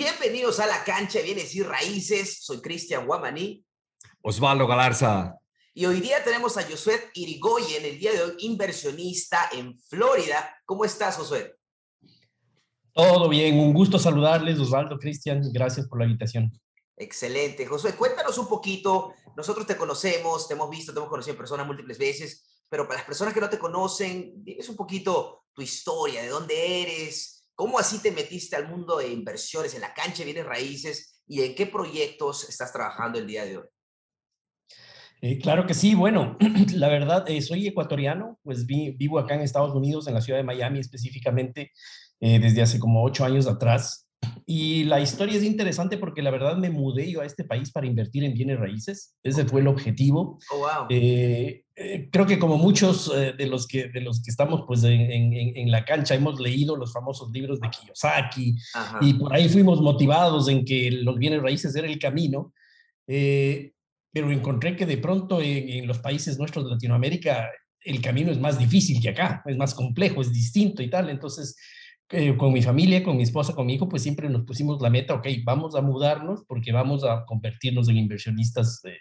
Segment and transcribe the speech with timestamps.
[0.00, 2.44] Bienvenidos a la cancha, Bienes y Raíces.
[2.44, 3.64] Soy Cristian Guamaní.
[4.22, 5.34] Osvaldo Galarza.
[5.74, 10.56] Y hoy día tenemos a Josué Irigoyen, el día de hoy inversionista en Florida.
[10.64, 11.56] ¿Cómo estás, Josué?
[12.92, 15.42] Todo bien, un gusto saludarles, Osvaldo, Cristian.
[15.52, 16.52] Gracias por la invitación.
[16.96, 17.66] Excelente.
[17.66, 19.14] Josué, cuéntanos un poquito.
[19.36, 22.98] Nosotros te conocemos, te hemos visto, te hemos conocido en persona múltiples veces, pero para
[22.98, 27.80] las personas que no te conocen, diles un poquito tu historia, de dónde eres, cómo
[27.80, 31.66] así te metiste al mundo de inversiones en la cancha, bienes raíces y en qué
[31.66, 33.66] proyectos estás trabajando el día de hoy.
[35.20, 36.38] Eh, claro que sí, bueno,
[36.76, 40.44] la verdad, eh, soy ecuatoriano, pues vivo acá en Estados Unidos, en la ciudad de
[40.44, 41.72] Miami específicamente,
[42.20, 44.07] eh, desde hace como ocho años atrás.
[44.50, 47.86] Y la historia es interesante porque la verdad me mudé yo a este país para
[47.86, 49.14] invertir en bienes raíces.
[49.22, 50.38] Ese fue el objetivo.
[50.50, 50.86] Oh, wow.
[50.88, 54.84] Eh, eh, creo que como muchos eh, de, los que, de los que estamos pues
[54.84, 58.98] en, en, en, la cancha hemos leído los famosos libros de Kiyosaki Ajá.
[59.02, 62.54] y por ahí fuimos motivados en que los bienes raíces era el camino.
[63.06, 67.50] pero encontré que de pronto en, en los países nuestros de Latinoamérica
[67.82, 71.10] el camino es más difícil que acá, es más complejo, es distinto y tal.
[71.10, 71.54] Entonces
[72.10, 74.90] eh, con mi familia, con mi esposa, con mi hijo, pues siempre nos pusimos la
[74.90, 78.96] meta, ok, vamos a mudarnos porque vamos a convertirnos en inversionistas de,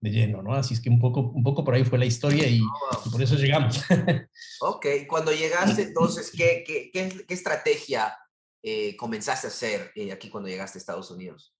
[0.00, 0.54] de lleno, ¿no?
[0.54, 3.12] Así es que un poco, un poco por ahí fue la historia y, Oh, wow.
[3.12, 3.80] por eso llegamos.
[4.62, 8.14] Ok, cuando llegaste, entonces, ¿qué, qué, qué, qué estrategia
[8.62, 11.54] eh, comenzaste a hacer eh, aquí cuando llegaste a Estados Unidos?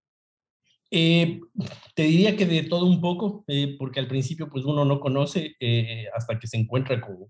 [0.91, 1.41] Eh,
[1.95, 5.55] te diría que de todo un poco, eh, porque al principio pues uno no conoce
[5.61, 7.29] eh, hasta que se encuentra con,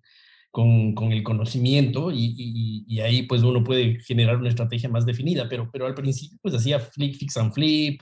[0.50, 5.06] con, con el conocimiento y, y, y, ahí pues uno puede generar una estrategia más
[5.06, 8.00] definida, pero, pero al principio pues hacía flip, fix and flip,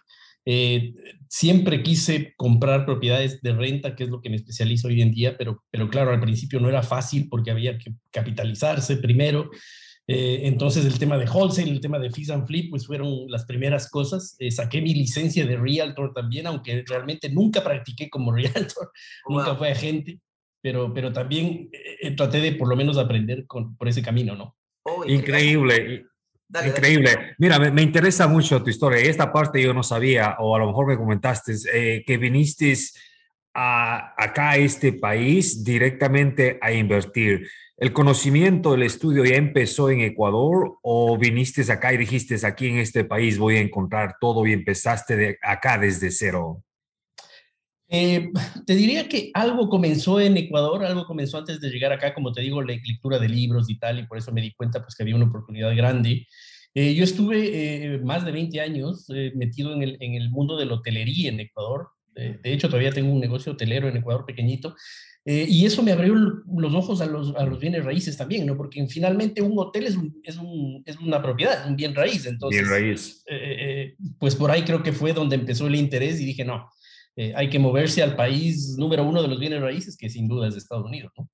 [0.51, 0.95] eh,
[1.29, 5.37] siempre quise comprar propiedades de renta, que es lo que me especializo hoy en día,
[5.37, 9.51] pero, pero claro, al principio no era fácil porque había que capitalizarse primero.
[10.07, 13.45] Eh, entonces el tema de wholesale, el tema de fix and flip, pues fueron las
[13.45, 14.37] primeras cosas.
[14.39, 18.91] Eh, saqué mi licencia de realtor también, aunque realmente nunca practiqué como realtor,
[19.27, 19.39] Wow.
[19.41, 20.19] nunca fue agente,
[20.69, 24.55] pero, pero también eh, traté de por lo menos aprender con, por ese camino, ¿no?
[24.83, 26.05] Oh, Increíble,
[26.47, 26.69] Dale, dale.
[26.69, 27.11] increíble.
[27.39, 28.99] Mira, me, me interesa mucho tu historia.
[29.01, 32.75] Esta parte yo no sabía, o a lo mejor me comentaste, eh, que viniste
[33.55, 37.49] a, acá a este país directamente a invertir.
[37.79, 42.77] ¿El conocimiento, el estudio ya empezó en Ecuador o viniste acá y dijiste aquí en
[42.77, 46.63] este país voy a encontrar todo y empezaste de acá desde cero?
[47.89, 48.31] Eh,
[48.67, 52.43] te diría que algo comenzó en Ecuador, algo comenzó antes de llegar acá, como te
[52.43, 55.03] digo, la lectura de libros y tal, y por eso me di cuenta pues, que
[55.03, 56.27] había una oportunidad grande.
[56.75, 60.57] Eh, yo estuve eh, más de 20 años eh, metido en el, en el, mundo
[60.57, 61.89] de la hotelería en Ecuador.
[62.15, 64.75] de hecho, todavía tengo un negocio hotelero en Ecuador pequeñito.
[65.31, 68.57] Eh, y eso me abrió los ojos a los, a los, bienes raíces también, ¿no?
[68.57, 72.25] Porque finalmente un hotel es, un, es, un, es una propiedad, un bien raíz.
[72.25, 73.23] Entonces, bien raíz.
[73.27, 76.71] Eh, pues por ahí creo que fue donde empezó el interés y dije, no,
[77.19, 80.47] eh, hay que moverse al país número uno de los bienes raíces, que sin duda
[80.47, 81.29] es Estados Unidos, ¿no?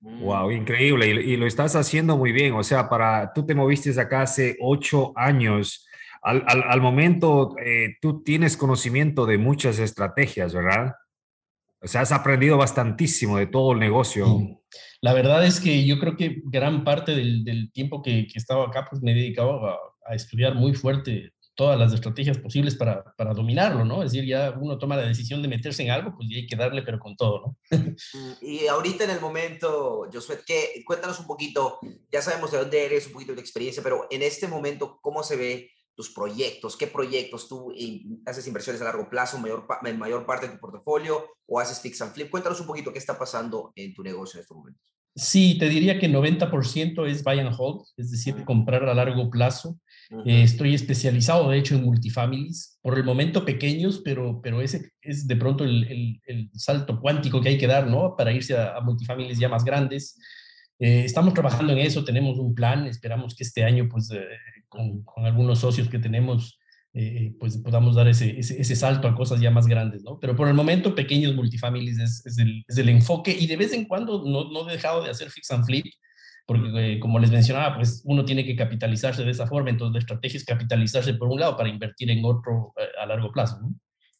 [0.00, 1.06] Wow, increíble.
[1.06, 2.52] Y, y, lo estás haciendo muy bien.
[2.52, 5.86] O sea, para tú te moviste acá hace ocho años.
[6.20, 10.92] Al, al, al momento, eh, tú tienes conocimiento de muchas estrategias, ¿verdad?
[11.80, 14.26] O sea, has aprendido bastantísimo de todo el negocio.
[14.26, 14.58] Sí.
[15.00, 18.66] La verdad es que yo creo que gran parte del, del tiempo que, que, estaba
[18.66, 23.04] acá, pues me he dedicado a, a, estudiar muy fuerte todas las estrategias posibles para,
[23.16, 24.02] para, dominarlo, ¿no?
[24.02, 26.56] Es decir, ya uno toma la decisión de meterse en algo, pues ya hay que
[26.56, 27.76] darle, pero con todo, ¿no?
[28.40, 30.82] Y ahorita en el momento, Josué, ¿qué?
[30.84, 31.78] cuéntanos un poquito,
[32.10, 35.22] ya sabemos de dónde eres, un poquito de tu experiencia, pero en este momento, ¿cómo
[35.22, 36.76] se ve tus proyectos?
[36.76, 37.72] ¿Qué proyectos tú
[38.26, 42.00] haces inversiones a largo plazo, mayor, en mayor parte de tu portafolio, o haces fix
[42.02, 42.30] and flip?
[42.30, 44.94] Cuéntanos un poquito qué está pasando en tu negocio en estos momentos.
[45.16, 49.78] Sí, te diría que 90% es buy and hold, es decir, comprar a largo plazo.
[50.10, 50.22] Uh -huh.
[50.26, 55.26] eh, estoy especializado, de hecho, en multifamilies, por el momento pequeños, pero, pero ese es
[55.26, 58.14] de pronto el, el, el salto cuántico que hay que dar, ¿no?
[58.16, 60.18] Para irse a, a multifamilies ya más grandes.
[60.78, 64.24] Eh, estamos trabajando en eso, tenemos un plan, esperamos que este año, pues, eh,
[64.68, 66.58] con, con, algunos socios que tenemos,
[67.40, 70.20] pues podamos dar ese, ese, ese, salto a cosas ya más grandes, ¿no?
[70.20, 73.72] Pero por el momento, pequeños multifamilies es, es, el, es el, enfoque y de vez
[73.72, 75.84] en cuando no, no, he dejado de hacer fix and flip,
[76.46, 79.98] porque eh, como les mencionaba, pues uno tiene que capitalizarse de esa forma, entonces la
[80.00, 83.74] estrategia es capitalizarse por un lado para invertir en otro eh, a largo plazo, ¿no?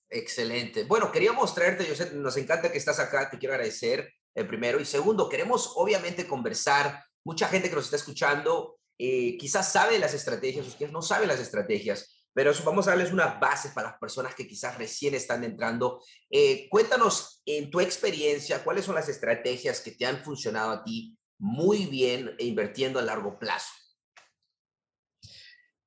[0.09, 0.85] Excelente.
[0.85, 4.81] Bueno, queríamos traerte, José, nos encanta que estás acá, te quiero agradecer eh, primero.
[4.81, 10.15] Y segundo, queremos obviamente conversar, mucha gente que nos está escuchando eh, quizás sabe las
[10.15, 14.35] estrategias, ustedes no saben las estrategias, pero vamos a darles unas bases para las personas
[14.35, 16.03] que quizás recién están entrando.
[16.31, 21.17] Eh, cuéntanos en tu experiencia, cuáles son las estrategias que te han funcionado a ti
[21.45, 23.69] muy bien e invirtiendo a largo plazo.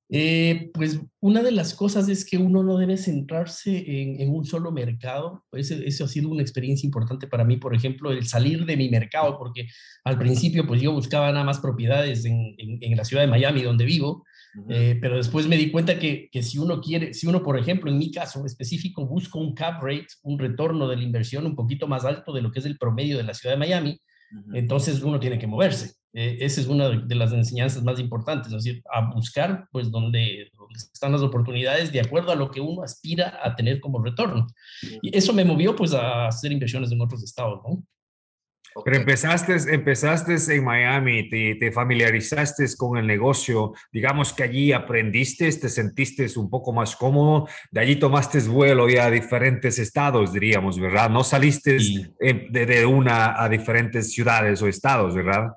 [0.09, 3.83] Eh, pues una de las cosas es que uno no debe centrarse
[4.21, 5.44] en, un solo mercado.
[5.51, 9.38] eso ha sido una experiencia importante para mí, por ejemplo, el salir de mi mercado,
[9.38, 9.68] porque
[10.06, 12.56] al principio pues yo buscaba nada más propiedades en,
[12.95, 14.24] la ciudad de Miami, donde vivo,
[14.69, 17.92] eh, pero después me di cuenta que, que, si uno quiere, si uno, por ejemplo,
[17.92, 21.88] en mi caso específico, busca un cap rate, un retorno de la inversión un poquito
[21.88, 24.00] más alto de lo que es el promedio de la ciudad de Miami,
[24.54, 25.96] entonces uno tiene que moverse.
[26.14, 30.52] Eh, esa es una de las enseñanzas más importantes, es decir, a buscar pues donde,
[30.76, 34.48] están las oportunidades de acuerdo a lo que uno aspira a tener como retorno.
[35.02, 37.84] Y eso me movió pues a hacer inversiones en otros estados, ¿no?
[38.84, 45.52] Pero empezaste, empezaste en Miami, te, te, familiarizaste con el negocio, digamos que allí aprendiste,
[45.52, 50.80] te sentiste un poco más cómodo, de allí tomaste vuelo ya a diferentes estados, diríamos,
[50.80, 51.10] ¿verdad?
[51.10, 51.78] No saliste
[52.20, 55.48] de, de, una a diferentes ciudades o estados, ¿verdad?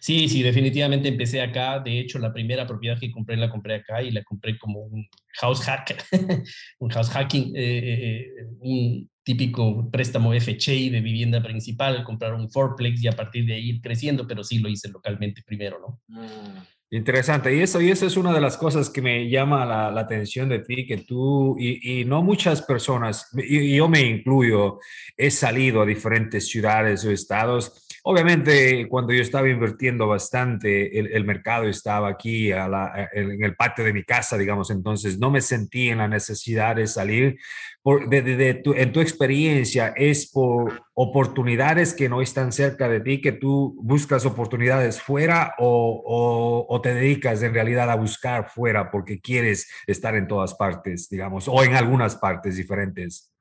[0.00, 1.78] Sí, sí, definitivamente empecé acá.
[1.78, 5.08] De hecho, la primera propiedad que compré la compré acá y la compré como un
[5.34, 6.04] house hack,
[6.80, 12.48] un house hacking, eh, eh, eh, un típico préstamo FHA de vivienda principal, comprar un
[12.48, 16.00] fourplex y a partir de ahí ir creciendo, pero sí lo hice localmente primero, ¿no?
[16.08, 16.78] Mm.
[16.90, 17.54] Interesante.
[17.54, 20.60] Y eso, y eso es una de las cosas que me llama la, atención de
[20.60, 24.80] ti, que tú y, no muchas personas, y, yo me incluyo,
[25.14, 27.86] he salido a diferentes ciudades o estados.
[28.04, 34.04] Obviamente, cuando yo estaba invirtiendo bastante, el, mercado estaba aquí en el patio de mi
[34.04, 37.38] casa, digamos, entonces no me sentí en la necesidad de salir,
[37.84, 43.76] de, en tu experiencia, ¿es por oportunidades que no están cerca de ti, que tú
[43.80, 50.14] buscas oportunidades fuera o, o, te dedicas en realidad a buscar fuera porque quieres estar
[50.16, 53.32] en todas partes, digamos, o en algunas partes diferentes?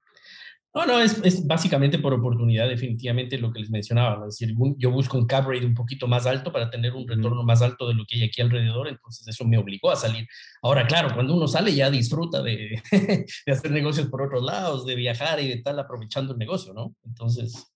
[0.78, 4.28] No, no, es, es, básicamente por oportunidad, definitivamente lo que les mencionaba.
[4.28, 7.42] Es decir, yo busco un cap rate un poquito más alto para tener un retorno
[7.42, 10.28] más alto de lo que hay aquí alrededor, entonces eso me obligó a salir.
[10.62, 12.80] Ahora, claro, cuando uno sale ya disfruta de,
[13.46, 16.96] de hacer negocios por otros lados, de viajar y de estar aprovechando el negocio, ¿no?
[17.06, 17.74] Entonces,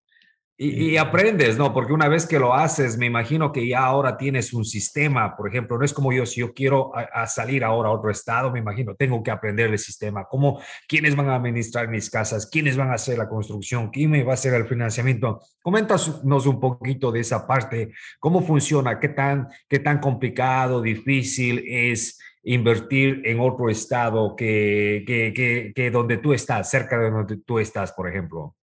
[0.63, 1.73] y, aprendes, ¿no?
[1.73, 5.49] Porque una vez que lo haces, me imagino que ya ahora tienes un sistema, por
[5.49, 8.59] ejemplo, no es como yo, si yo quiero a, salir ahora a otro estado, me
[8.59, 12.91] imagino, tengo que aprender el sistema, cómo, quiénes van a administrar mis casas, quiénes van
[12.91, 15.41] a hacer la construcción, quién me va a hacer el financiamiento.
[15.63, 22.19] Coméntanos un poquito de esa parte, cómo funciona, qué tan, qué tan complicado, difícil es
[22.43, 27.57] invertir en otro estado que, que, que, que donde tú estás, cerca de donde tú
[27.57, 28.55] estás, por ejemplo.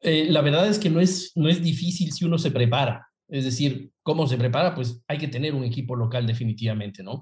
[0.00, 3.06] Eh, la verdad es que no es, no es difícil si uno se prepara.
[3.28, 4.74] Es decir, ¿cómo se prepara?
[4.74, 7.20] Pues hay que tener un equipo local definitivamente, ¿no?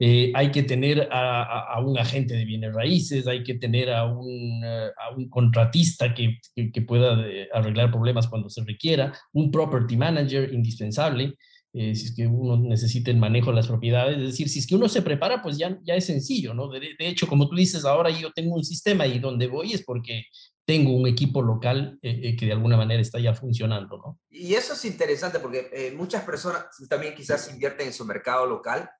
[0.00, 4.62] Eh, hay que tener a, un agente de bienes raíces, hay que tener a un,
[4.64, 10.52] eh, a un contratista que, que, pueda arreglar problemas cuando se requiera, un property manager
[10.52, 11.34] indispensable,
[11.72, 14.18] si es que uno necesita el manejo de las propiedades.
[14.18, 16.68] Es decir, si es que uno se prepara, pues ya, ya es sencillo, ¿no?
[16.68, 19.84] De, de hecho, como tú dices, ahora yo tengo un sistema y donde voy es
[19.84, 20.24] porque
[20.64, 24.18] tengo un equipo local eh, eh, que de alguna manera está ya funcionando, ¿no?
[24.30, 28.90] Y eso es interesante porque eh, muchas personas también quizás invierten en su mercado local,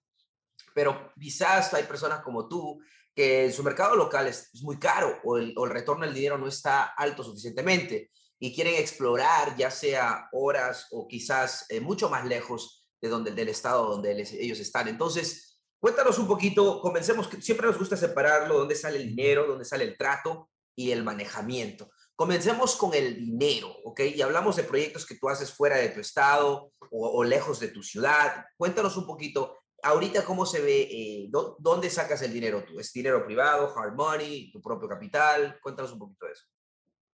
[0.75, 2.81] pero quizás hay personas como tú
[3.14, 7.22] que su mercado local es, muy caro o el, retorno del dinero no está alto
[7.22, 13.49] suficientemente y quieren explorar ya sea horas o quizás mucho más lejos de donde del
[13.49, 14.88] estado donde ellos están.
[14.88, 19.65] Entonces, cuéntanos un poquito, comencemos, que siempre nos gusta separarlo, dónde sale el dinero, dónde
[19.65, 21.90] sale el trato y el manejamiento.
[22.16, 24.00] Comencemos con el dinero, ¿ok?
[24.14, 27.82] Y hablamos de proyectos que tú haces fuera de tu estado o, lejos de tu
[27.82, 28.44] ciudad.
[28.56, 32.78] Cuéntanos un poquito, ahorita cómo se ve, eh, dónde sacas el dinero tú.
[32.78, 35.58] ¿Es dinero privado, hard money, tu propio capital?
[35.60, 36.44] Cuéntanos un poquito de eso.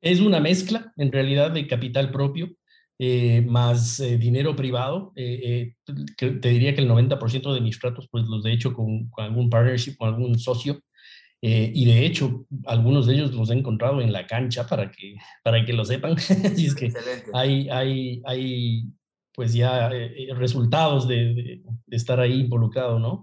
[0.02, 2.50] Es una mezcla, en realidad, de capital propio
[2.98, 5.12] eh, más eh, dinero privado.
[5.14, 9.48] te diría que el 90% de mis tratos, pues los he hecho con, con algún
[9.48, 10.82] partnership, con algún socio
[11.42, 15.16] eh, y de hecho, algunos de ellos los he encontrado en la cancha para que,
[15.42, 16.16] para que lo sepan.
[16.56, 16.92] y es que
[17.32, 18.84] hay, hay, hay
[19.34, 21.62] pues ya eh, eh, resultados de, de,
[21.96, 23.22] estar ahí involucrado, ¿no?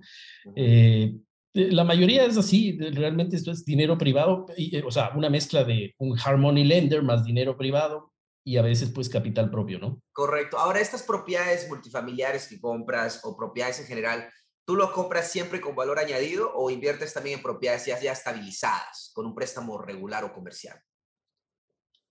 [1.53, 4.45] la mayoría es así, realmente esto es dinero privado,
[4.85, 9.09] o sea, una mezcla de un harmony lender más dinero privado y a veces pues
[9.09, 9.99] capital propio, ¿no?
[10.13, 10.59] Correcto.
[10.59, 14.29] Ahora, estas propiedades multifamiliares que compras o propiedades en general,
[14.67, 19.25] ¿Tú lo compras siempre con valor añadido o inviertes también en propiedades ya, estabilizadas con
[19.25, 20.77] un préstamo regular o comercial?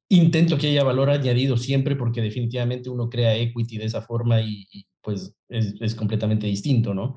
[0.09, 4.67] Intento que haya valor añadido siempre porque definitivamente uno crea equity de esa forma y,
[5.03, 7.17] pues es, completamente distinto, ¿no?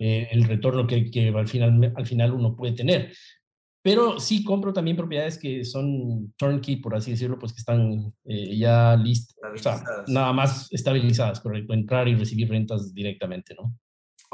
[0.00, 3.12] Eh, el retorno que, que, al, final, al final uno puede tener.
[3.82, 8.56] Pero sí compro también propiedades que son turnkey, por así decirlo, pues que están eh,
[8.56, 13.76] ya listas, o sea, nada más estabilizadas, correcto, entrar y recibir rentas directamente, ¿no?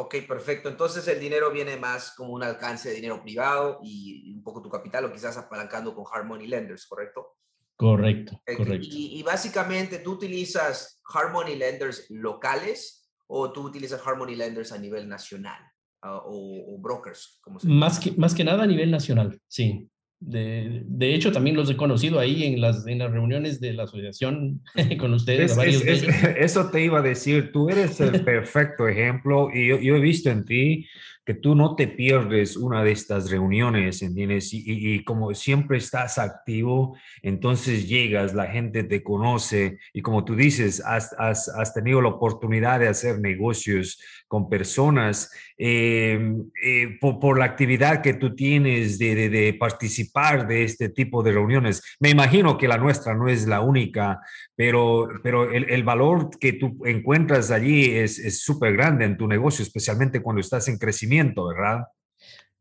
[0.01, 0.69] Ok, perfecto.
[0.69, 4.71] Entonces el dinero viene más como un alcance de dinero privado y un poco tu
[4.71, 7.35] capital o quizás apalancando con Harmony Lenders, ¿correcto?
[7.75, 8.87] Correcto, correcto.
[8.89, 15.61] Y, básicamente tú utilizas Harmony Lenders locales o tú utilizas Harmony Lenders a nivel nacional
[16.03, 17.41] ah, o, brokers.
[17.43, 19.91] Como más, que, más que nada a nivel nacional, sí.
[20.21, 23.85] De, de, hecho, también los he conocido ahí en las, en las reuniones de la
[23.85, 24.61] asociación
[24.99, 25.57] con ustedes.
[26.39, 30.31] eso te iba a decir, tú eres el perfecto ejemplo y yo, yo, he visto
[30.31, 30.89] en ti
[31.29, 34.51] que tú no te pierdes una de estas reuniones, ¿entiendes?
[34.55, 40.35] Y, y, como siempre estás activo, entonces llegas, la gente te conoce y como tú
[40.35, 47.19] dices, has, has, has tenido la oportunidad de hacer negocios con personas em, eh, por,
[47.19, 51.83] por, la actividad que tú tienes de, de, de, participar de este tipo de reuniones.
[52.01, 54.21] Me imagino que la nuestra no es la única,
[54.55, 59.63] pero, pero el, el valor que tú encuentras allí es súper grande en tu negocio,
[59.63, 61.85] especialmente cuando estás en crecimiento ¿verdad?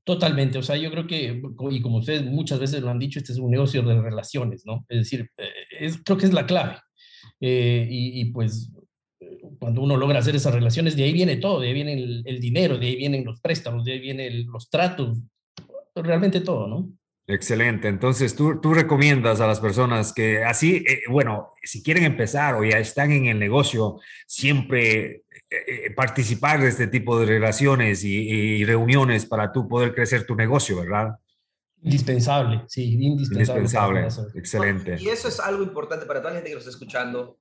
[0.04, 3.34] Totalmente, o sea, yo creo que, y como ustedes muchas veces lo han dicho, este
[3.34, 4.86] es un negocio de relaciones, ¿no?
[4.88, 5.50] Es decir, eh,
[5.80, 6.78] es, creo que es la clave.
[7.42, 8.72] Eh, y, pues
[9.60, 12.78] cuando uno logra hacer esas relaciones, de ahí viene todo, de ahí viene el, dinero,
[12.78, 15.18] de ahí vienen los préstamos, de ahí vienen los tratos,
[15.94, 16.90] realmente todo, ¿no?
[17.30, 17.90] Excelente.
[17.90, 22.64] Entonces, tú, tú recomiendas a las personas que así, eh, bueno, si quieren empezar o
[22.64, 29.26] ya están en el negocio, siempre eh, participar de este tipo de relaciones y, reuniones
[29.26, 31.18] para tú poder crecer tu negocio, ¿verdad?
[31.82, 33.62] Indispensable, sí, indispensable.
[34.02, 34.98] Indispensable, excelente.
[35.00, 37.38] Y eso es algo importante para toda la gente que nos está escuchando.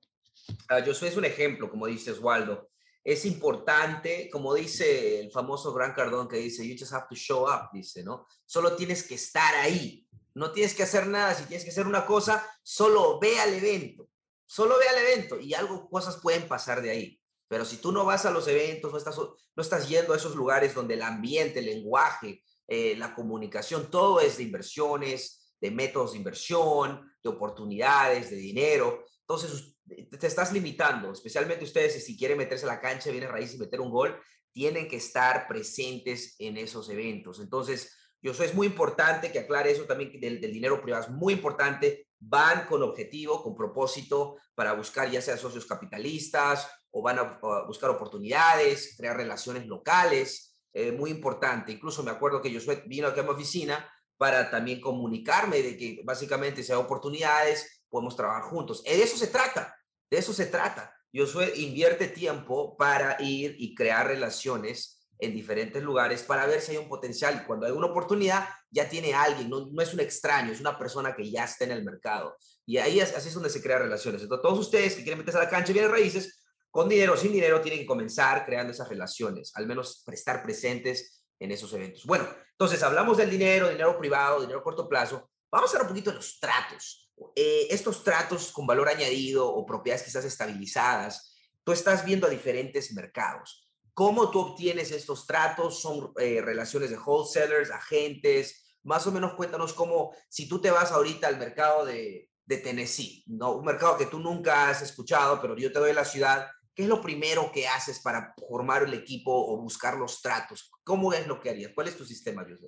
[0.71, 2.69] Uh, yo soy un ejemplo, como dice Oswaldo.
[3.03, 7.43] Es importante, como dice el famoso Gran Cardón que dice, you just have to show
[7.43, 8.25] up, dice, ¿no?
[8.45, 10.07] Solo tienes que estar ahí.
[10.33, 11.33] No tienes que hacer nada.
[11.33, 14.07] Si tienes que hacer una cosa, solo ve al evento.
[14.45, 17.21] Solo ve al evento y algo, cosas pueden pasar de ahí.
[17.47, 20.35] Pero si tú no vas a los eventos, no estás, no estás yendo a esos
[20.35, 26.11] lugares donde el ambiente, el lenguaje, eh, la comunicación, todo es de inversiones, de métodos
[26.11, 29.05] de inversión, de oportunidades, de dinero.
[29.21, 33.57] Entonces, te estás limitando, especialmente ustedes, si quieren meterse a la cancha, viene raíz y
[33.57, 34.19] meter un gol,
[34.51, 37.39] tienen que estar presentes en esos eventos.
[37.39, 41.09] Entonces, yo eso es muy importante que aclare eso también del, del dinero privado, es
[41.09, 42.07] muy importante.
[42.19, 47.91] Van con objetivo, con propósito para buscar ya sea socios capitalistas o van a, buscar
[47.91, 51.71] oportunidades, crear relaciones locales, eh, muy importante.
[51.71, 53.87] Incluso me acuerdo que Josué vino aquí a mi oficina
[54.17, 58.83] para también comunicarme de que básicamente si hay oportunidades, podemos trabajar juntos.
[58.83, 59.75] De eso se trata,
[60.09, 60.91] de eso se trata.
[61.13, 66.77] Josué invierte tiempo para ir y crear relaciones en diferentes lugares para ver si hay
[66.77, 67.43] un potencial.
[67.45, 71.15] Cuando hay una oportunidad, ya tiene alguien, no, no es un extraño, es una persona
[71.15, 72.35] que ya está en el mercado.
[72.65, 74.23] Y ahí es, así es donde se crean relaciones.
[74.23, 76.46] Entonces, todos ustedes que quieren meterse a la cancha y vienen raíces,
[76.77, 81.23] con dinero o sin dinero, tienen que comenzar creando esas relaciones, al menos estar presentes
[81.39, 82.05] en esos eventos.
[82.05, 85.27] Bueno, entonces hablamos del dinero, dinero privado, dinero a corto plazo.
[85.49, 87.11] Vamos a hablar un poquito de los tratos.
[87.35, 92.93] Eh, estos tratos con valor añadido o propiedades quizás estabilizadas, tú estás viendo a diferentes
[92.93, 93.67] mercados.
[93.95, 95.81] ¿Cómo tú obtienes estos tratos?
[95.81, 98.77] ¿Son eh, relaciones de wholesalers, agentes?
[98.83, 103.23] Más o menos cuéntanos cómo, si tú te vas ahorita al mercado de, de Tennessee,
[103.25, 103.53] ¿no?
[103.53, 106.89] un mercado que tú nunca has escuchado, pero yo te doy la ciudad, ¿Qué es
[106.89, 110.69] lo primero que haces para formar el equipo o buscar los tratos?
[110.83, 111.71] ¿Cómo es lo que harías?
[111.73, 112.67] ¿Cuál es tu sistema, José?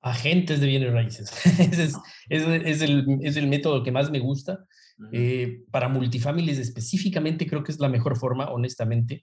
[0.00, 1.30] Agentes de bienes raíces.
[1.60, 1.94] Ese es,
[2.28, 4.66] es, el, es, el, método que más me gusta.
[5.12, 9.22] Eh, para multifamilies específicamente creo que es la mejor forma, honestamente.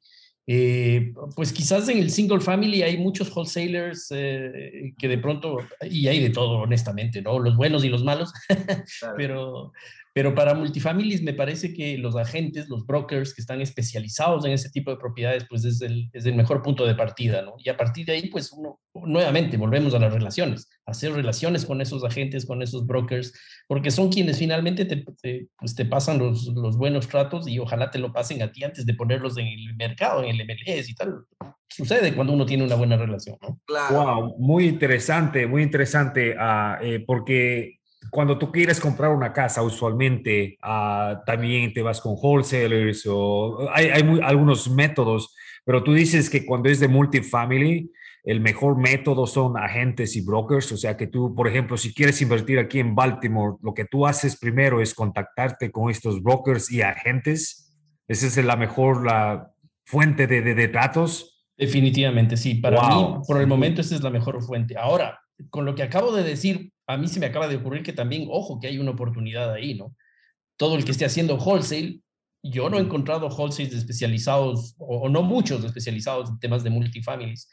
[0.49, 6.07] Eh, pues quizás en el single family hay muchos wholesalers eh, que de pronto, y
[6.07, 7.37] hay de todo, honestamente, ¿no?
[7.37, 8.31] Los buenos y los malos,
[9.17, 9.73] pero,
[10.17, 14.71] pero para multifamilies me parece que los agentes, los brokers que están especializados en ese
[14.71, 17.53] tipo de propiedades, pues es el, es el mejor punto de partida, ¿no?
[17.59, 21.81] Y a partir de ahí, pues uno, nuevamente, volvemos a las relaciones, hacer relaciones con
[21.81, 23.31] esos agentes, con esos brokers,
[23.67, 25.05] porque son quienes finalmente te,
[25.59, 28.87] pues te pasan los, los, buenos tratos y ojalá te lo pasen a ti antes
[28.87, 31.13] de ponerlos en el mercado, en el MLS y tal.
[31.69, 33.59] Sucede cuando uno tiene una buena relación, ¿no?
[33.65, 33.95] Claro.
[33.95, 37.76] Wow, muy interesante, muy interesante, uh, eh, porque
[38.11, 43.87] cuando tú quieres comprar una casa, usualmente uh, también te vas con wholesalers o hay,
[43.87, 45.35] hay algunos métodos,
[45.65, 47.91] pero tú dices que cuando es de multifamily,
[48.23, 52.21] el mejor método son agentes y brokers, o sea que tú, por ejemplo, si quieres
[52.21, 56.81] invertir aquí en Baltimore, lo que tú haces primero es contactarte con estos brokers y
[56.81, 57.73] agentes.
[58.07, 59.51] Esa es la mejor la
[59.85, 61.45] fuente de, de, de datos.
[61.57, 62.55] Definitivamente, sí.
[62.55, 64.77] Para mí, por el momento, esa es la mejor fuente.
[64.77, 67.93] Ahora, con lo que acabo de decir, a mí se me acaba de ocurrir que
[67.93, 69.95] también, ojo, que hay una oportunidad ahí, ¿no?
[70.57, 72.01] Todo el que esté haciendo wholesale
[72.43, 77.49] Yo no he encontrado wholesales especializados, o, no muchos especializados en temas de multifamilies.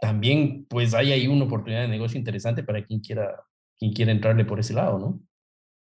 [0.00, 3.34] También, pues, hay ahí una oportunidad de negocio interesante para quien quiera,
[3.78, 5.20] quien quiera entrarle por ese lado, ¿no?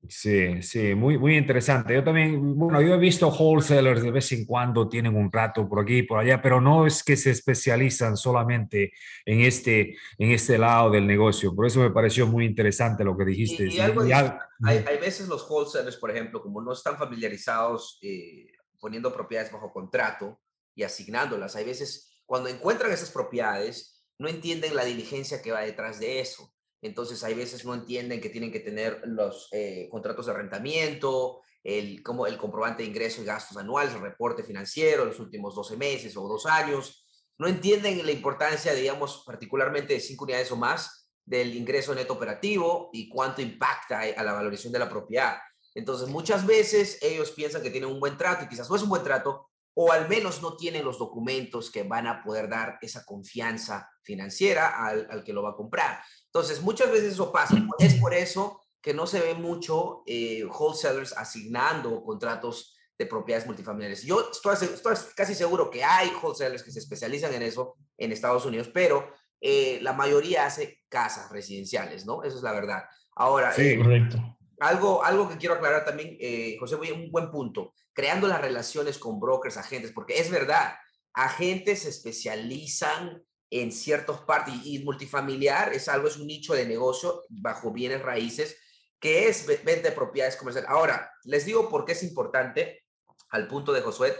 [0.08, 1.94] Sí, sí, muy, muy interesante.
[1.94, 5.80] Yo también, bueno, yo he visto wholesalers de vez en cuando tienen un rato por
[5.80, 8.92] aquí y por allá, pero no es que se especializan solamente
[9.24, 11.54] en este, en este lado del negocio.
[11.54, 13.68] Por eso me pareció muy interesante lo que dijiste.
[13.68, 18.46] Y, algo hay, hay, veces los wholesalers, por ejemplo, como no están familiarizados eh,
[18.80, 20.40] poniendo propiedades bajo contrato
[20.74, 26.00] y asignándolas, hay veces cuando encuentran esas propiedades, no entienden la diligencia que va detrás
[26.00, 26.52] de eso.
[26.82, 32.02] Entonces, hay veces no entienden que tienen que tener los eh, contratos de arrendamiento, el,
[32.02, 36.16] como el comprobante de ingresos y gastos anuales, el reporte financiero, los últimos 12 meses
[36.16, 37.06] o dos años.
[37.38, 42.90] No entienden la importancia, digamos, particularmente de cinco unidades o más del ingreso neto operativo
[42.92, 45.38] y cuánto impacta a la valorización de la propiedad.
[45.74, 48.88] Entonces, muchas veces ellos piensan que tienen un buen trato y quizás no es un
[48.88, 53.04] buen trato, o al menos no tienen los documentos que van a poder dar esa
[53.04, 56.00] confianza financiera al, al que lo va a comprar.
[56.26, 57.56] Entonces, muchas veces eso pasa.
[57.78, 64.02] Es por eso que no se ve mucho eh, wholesalers asignando contratos de propiedades multifamiliares.
[64.02, 68.44] Yo estoy, estoy, casi seguro que hay wholesalers que se especializan en eso en Estados
[68.44, 69.08] Unidos, pero
[69.40, 72.22] eh, la mayoría hace casas residenciales, ¿no?
[72.22, 72.82] Esa es la verdad.
[73.14, 74.18] Ahora, sí, eh, correcto.
[74.62, 76.16] Algo, algo que quiero aclarar también,
[76.58, 80.74] José, un buen punto, creando las relaciones con brokers, agentes, porque es verdad,
[81.14, 87.24] agentes se especializan en ciertos partes y multifamiliar es algo, es un nicho de negocio
[87.28, 88.56] bajo bienes raíces
[88.98, 90.70] que es venta de propiedades comerciales.
[90.70, 92.84] Ahora, les digo por qué es importante
[93.30, 94.16] al punto de Josué.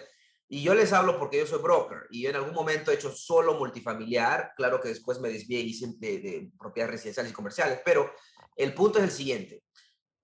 [0.49, 3.11] Y yo les hablo porque yo soy broker y yo en algún momento he hecho
[3.11, 4.52] solo multifamiliar.
[4.54, 8.12] Claro que después me desvié y hice de, de propiedades residenciales y comerciales, pero
[8.56, 9.62] el punto es el siguiente.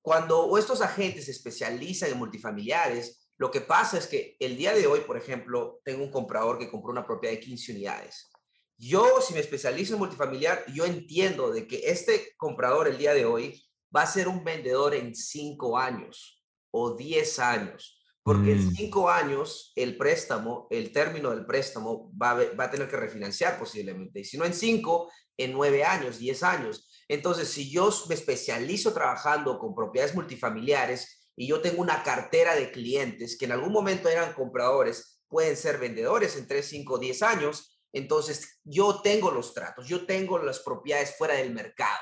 [0.02, 4.86] Cuando estos agentes se especializan en multifamiliares, lo que pasa es que el día de
[4.86, 8.30] hoy, por ejemplo, tengo un comprador que compró una propiedad de 15 unidades.
[8.76, 13.26] Yo, si me especializo en multifamiliar, yo entiendo de que este comprador el día de
[13.26, 13.64] hoy
[13.94, 18.74] va a ser un vendedor en cinco años o diez años, porque en mm.
[18.74, 23.58] cinco años el préstamo, el término del préstamo va a, va a tener que refinanciar
[23.58, 26.87] posiblemente, y si no en cinco, en nueve años, diez años.
[27.08, 32.70] Entonces, si yo me especializo trabajando con propiedades multifamiliares y yo tengo una cartera de
[32.70, 37.78] clientes que en algún momento eran compradores, pueden ser vendedores en tres, cinco, diez años,
[37.92, 41.98] entonces, yo tengo los tratos, yo tengo las propiedades fuera del mercado.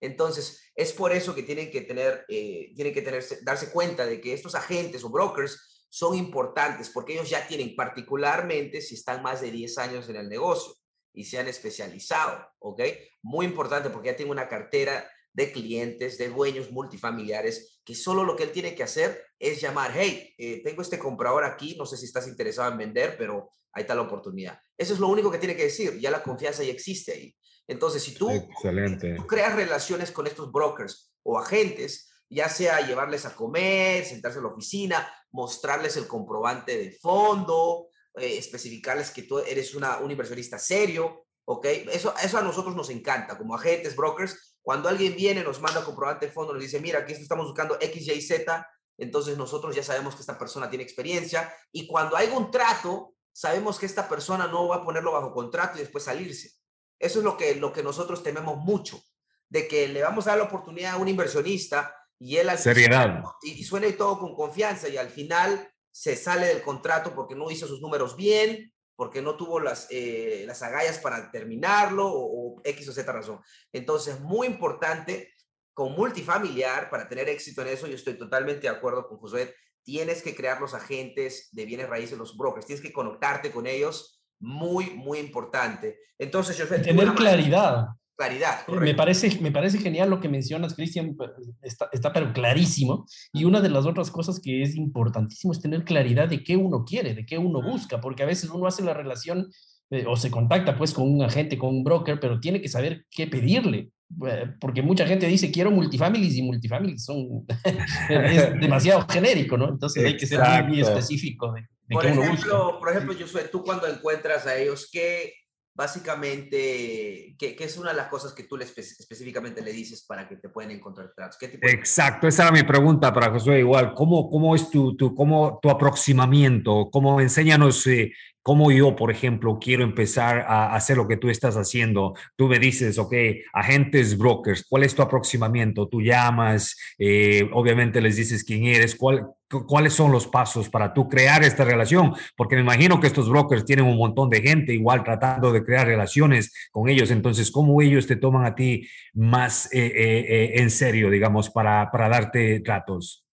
[0.00, 3.02] Entonces, es por eso que tienen que tener, eh, tienen que
[3.42, 8.80] darse cuenta de que estos agentes o brokers son importantes porque ellos ya tienen, particularmente
[8.80, 10.74] si están más de 10 años en el negocio
[11.14, 12.82] y se han especializado, ¿ok?
[13.22, 18.36] Muy importante porque ya tienen una cartera de clientes, de dueños multifamiliares, que solo lo
[18.36, 21.96] que él tiene que hacer es llamar, hey, eh, tengo este comprador aquí, no sé
[21.96, 24.58] si estás interesado en vender, pero ahí está la oportunidad.
[24.76, 27.36] Eso es lo único que tiene que decir, ya la confianza ya existe ahí.
[27.66, 29.14] Entonces, si tú, Excelente.
[29.16, 34.44] tú creas relaciones con estos brokers o agentes, ya sea llevarles a comer, sentarse en
[34.44, 40.58] la oficina, mostrarles el comprobante de fondo, eh, especificarles que tú eres una, un inversionista
[40.58, 41.66] serio, ¿ok?
[41.92, 46.26] Eso, eso a nosotros nos encanta, como agentes, brokers, cuando alguien viene, nos manda comprobante
[46.26, 50.14] de fondo, nos dice, mira, aquí estamos buscando X, Y, Z, entonces nosotros ya sabemos
[50.14, 54.68] que esta persona tiene experiencia y cuando hay un trato, sabemos que esta persona no
[54.68, 56.52] va a ponerlo bajo contrato y después salirse.
[56.98, 59.02] Eso es lo que, lo que nosotros tememos mucho,
[59.48, 62.48] de que le vamos a dar la oportunidad a un inversionista y él...
[62.48, 63.22] Al Seriedad.
[63.42, 67.50] Y, y suene todo con confianza y al final se sale del contrato porque no
[67.52, 72.60] hizo sus números bien, porque no tuvo las, eh, las agallas para terminarlo o, o,
[72.64, 73.40] X o Z razón.
[73.72, 75.32] Entonces, muy importante
[75.72, 77.86] con multifamiliar para tener éxito en eso.
[77.86, 79.54] Yo estoy totalmente de acuerdo con Josué
[79.84, 84.22] tienes que crear los agentes de bienes raíces, los brokers, tienes que conectarte con ellos,
[84.40, 85.98] muy, muy importante.
[86.18, 86.66] Entonces, yo...
[86.66, 87.88] Tener claridad.
[88.16, 88.66] Claridad.
[88.68, 91.30] Me parece, me parece genial lo que mencionas, Cristian, pues,
[91.62, 93.06] está, está pero clarísimo.
[93.32, 96.84] Y una de las otras cosas que es importantísimo es tener claridad de qué uno
[96.84, 99.48] quiere, de qué uno busca, porque a veces uno hace la relación
[99.90, 103.04] eh, o se contacta pues con un agente, con un broker, pero tiene que saber
[103.10, 103.90] qué pedirle.
[104.26, 107.44] Eh, porque mucha gente dice quiero multifamilies y multifamilies son
[108.08, 109.68] es demasiado genérico, ¿no?
[109.68, 114.46] Entonces hay que ser muy, específico de, por, ejemplo, por ejemplo, Josué, tú cuando encuentras
[114.46, 115.32] a ellos, ¿qué
[115.74, 120.36] básicamente, qué, es una de las cosas que tú les específicamente le dices para que
[120.36, 121.36] te puedan encontrar tratos?
[121.36, 123.92] ¿Qué tipo Exacto, esa era mi pregunta para Josué igual.
[123.94, 126.88] ¿Cómo, cómo es tu, tu, cómo, tu aproximamiento?
[126.90, 128.12] ¿Cómo enséñanos eh,
[128.44, 132.14] cómo yo, por ejemplo, quiero empezar a hacer lo que tú estás haciendo.
[132.36, 133.14] Tú me dices, ok,
[133.54, 135.88] agentes, brokers, ¿cuál es tu aproximamiento?
[135.88, 141.08] Tú llamas, eh, obviamente les dices quién eres, cuál, ¿Cuáles son los pasos para tú
[141.08, 142.12] crear esta relación?
[142.36, 145.86] Porque me imagino que estos brokers tienen un montón de gente igual tratando de crear
[145.86, 147.10] relaciones con ellos.
[147.10, 152.08] Entonces, ¿cómo ellos te toman a ti más eh, eh, en serio, digamos, para, para
[152.08, 153.23] darte tratos?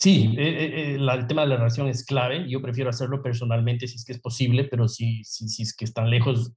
[0.00, 2.48] Sí, el tema de la relación es clave.
[2.48, 5.84] Yo prefiero hacerlo personalmente si es que es posible, pero si, si, si es que
[5.84, 6.54] están lejos,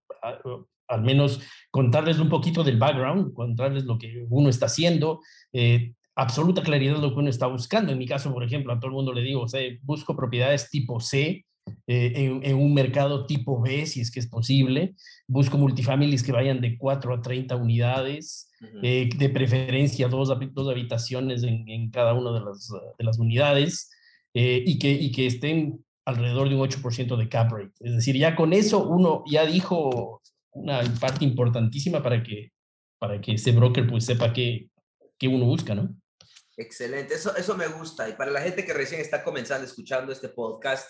[0.88, 5.19] al menos contarles un poquito del background, contarles lo que uno está haciendo,
[5.51, 7.91] eh, absoluta claridad lo que uno está buscando.
[7.91, 10.69] En mi caso, por ejemplo, a todo el mundo le digo, o sea, busco propiedades
[10.69, 11.45] tipo C
[11.88, 14.95] eh, en, un mercado tipo B, si es que es posible.
[15.27, 18.49] Busco multifamilies que vayan de 4 a 30 unidades,
[18.82, 23.89] eh, de preferencia dos, dos habitaciones en, cada una de las, de las unidades
[24.34, 27.73] y, que, y que estén alrededor de un 8% de cap rate.
[27.80, 30.21] Es decir, ya con eso uno ya dijo
[30.52, 32.52] una parte importantísima para que,
[32.99, 34.69] para que ese broker pues sepa qué,
[35.17, 35.95] qué uno busca, ¿no?
[36.56, 38.08] Excelente, eso, eso me gusta.
[38.10, 40.88] Y para la gente que recién está comenzando escuchando este podcast,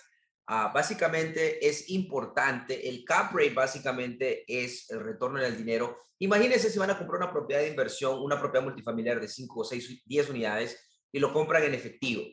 [0.49, 5.97] uh, básicamente es importante, el cap rate básicamente es el retorno del dinero.
[6.19, 9.63] Imagínense si van a comprar una propiedad de inversión, una propiedad multifamiliar de 5 o
[9.63, 10.77] 6, 10 unidades
[11.11, 12.23] y lo compran en efectivo.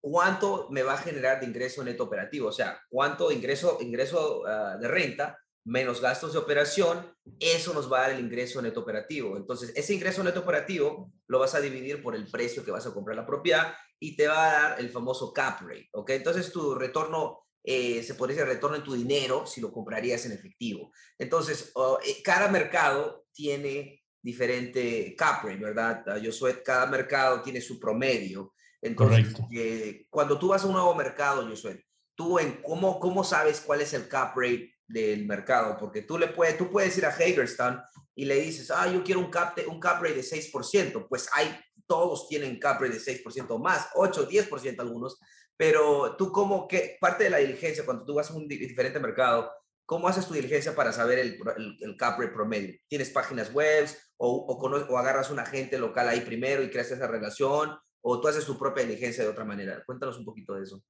[0.00, 2.48] ¿Cuánto me va a generar de ingreso neto operativo?
[2.48, 7.98] O sea, ¿cuánto ingreso, ingreso uh, de renta menos gastos de operación, eso nos va
[7.98, 9.36] a dar el ingreso neto operativo.
[9.36, 12.94] Entonces, ese ingreso neto operativo lo vas a dividir por el precio que vas a
[12.94, 16.10] comprar la propiedad y te va a dar el famoso cap rate, ¿ok?
[16.10, 20.32] Entonces, tu retorno, eh, se podría decir retorno en tu dinero si lo comprarías en
[20.32, 20.90] efectivo.
[21.18, 21.72] Entonces,
[22.04, 26.16] eh, cada mercado tiene diferente cap rate, ¿verdad?
[26.18, 28.54] Yo soy, cada mercado tiene su promedio.
[28.82, 31.82] Entonces, eh, cuando tú vas a un nuevo mercado, yo soy,
[32.14, 36.28] tú en cómo, cómo sabes cuál es el cap rate del mercado, porque tú le
[36.28, 37.80] puedes, tú puedes ir a Hagerstown
[38.14, 41.58] y le dices, ah, yo quiero un cap, un cap rate de 6%, pues hay,
[41.86, 45.18] todos tienen cap rate de 6% más, 8, 10% algunos,
[45.60, 49.50] pero tú como que parte de la diligencia, cuando tú vas a un diferente mercado,
[49.84, 51.38] ¿cómo haces tu diligencia para saber el,
[51.82, 52.74] el, cap rate promedio?
[52.88, 57.06] ¿Tienes páginas web o, o, o agarras un agente local ahí primero y creas esa
[57.06, 57.76] relación?
[58.00, 59.82] ¿O tú haces tu propia diligencia de otra manera?
[59.84, 60.82] Cuéntanos un poquito de eso.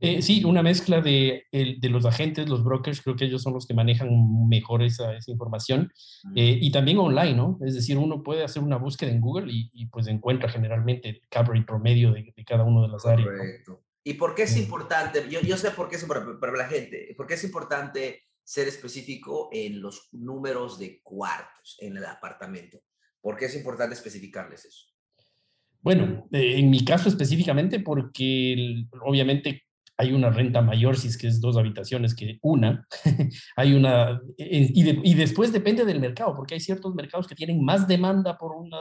[0.00, 3.64] Eh, sí, una mezcla de, de, los agentes, los brokers, creo que ellos son los
[3.64, 4.08] que manejan
[4.48, 5.92] mejor esa, esa información.
[6.34, 7.60] Eh, y también online, ¿no?
[7.64, 11.64] Es decir, uno puede hacer una búsqueda en Google y, pues encuentra generalmente el coverage
[11.64, 13.28] promedio de, de, cada una de las áreas.
[13.28, 13.84] Correcto.
[14.02, 15.28] ¿Y por qué es importante?
[15.28, 17.14] Yo, yo sé por qué es importante para la gente.
[17.16, 22.78] ¿Por qué es importante ser específico en los números de cuartos en el apartamento?
[23.20, 24.86] ¿Por qué es importante especificarles eso?
[25.82, 29.64] Bueno, eh, en mi caso específicamente porque obviamente
[30.00, 32.86] hay una renta mayor si es que es dos habitaciones que una.
[33.56, 38.38] hay una, y, después depende del mercado, porque hay ciertos mercados que tienen más demanda
[38.38, 38.78] por una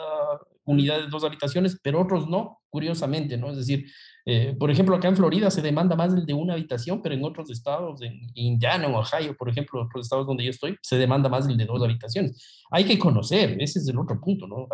[0.64, 3.52] unidad de dos habitaciones, pero otros no, curiosamente, ¿no?
[3.52, 3.86] Es decir,
[4.32, 7.24] eh, por ejemplo, acá en Florida se demanda más el de una habitación, pero en
[7.24, 11.30] otros estados, en Indiana, en Ohio, por ejemplo, otros estados donde yo estoy, se demanda
[11.30, 12.62] más el de dos habitaciones.
[12.70, 14.68] Hay que conocer, ese es el otro punto, ¿no?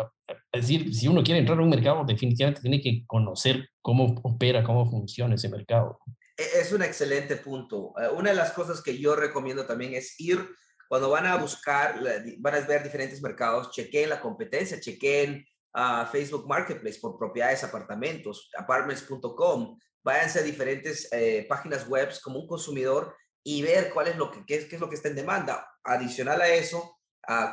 [0.52, 4.62] Es decir, si uno quiere entrar a un mercado, definitivamente tiene que conocer cómo opera,
[4.62, 6.00] cómo funciona ese mercado.
[6.36, 7.94] E-, es un excelente punto.
[7.98, 10.38] Eh, una de las cosas que yo recomiendo también es ir,
[10.86, 11.98] cuando van a buscar,
[12.38, 15.46] van a ver diferentes mercados, chequen la competencia, chequen
[15.78, 22.46] a Facebook Marketplace por propiedades, apartamentos, apartments.com, váyanse a diferentes eh, páginas web como un
[22.46, 25.68] consumidor y ver cuál es lo que, qué es, lo que está en demanda.
[25.84, 26.98] Adicional a eso,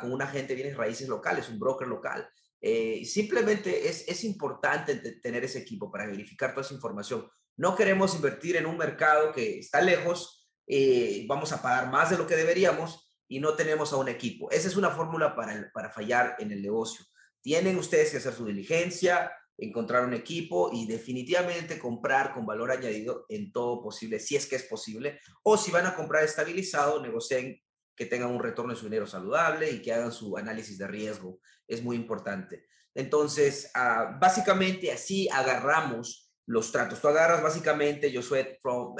[0.00, 2.26] con un agente de raíces locales, un broker local.
[2.62, 7.28] Eh, simplemente es, es importante tener ese equipo para verificar toda esa información.
[7.58, 12.16] No queremos invertir en un mercado que está lejos, eh, vamos a pagar más de
[12.16, 14.50] lo que deberíamos y no tenemos a un equipo.
[14.50, 17.04] Esa es una fórmula para, para fallar en el negocio.
[17.44, 23.26] Tienen ustedes que hacer su diligencia, encontrar un equipo y definitivamente comprar con valor añadido
[23.28, 25.20] en todo posible, si es que es posible.
[25.42, 27.60] O si van a comprar estabilizado, negocien
[27.94, 31.38] que tengan un retorno de su dinero saludable y que hagan su análisis de riesgo.
[31.68, 32.64] Es muy importante.
[32.94, 36.98] Entonces, ah, básicamente así agarramos los tratos.
[36.98, 38.94] Tú agarras básicamente, yo soy con,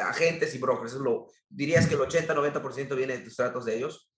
[0.00, 0.96] agentes y brokers,
[1.48, 4.12] dirías que el 80-90% viene de tus tratos de ellos.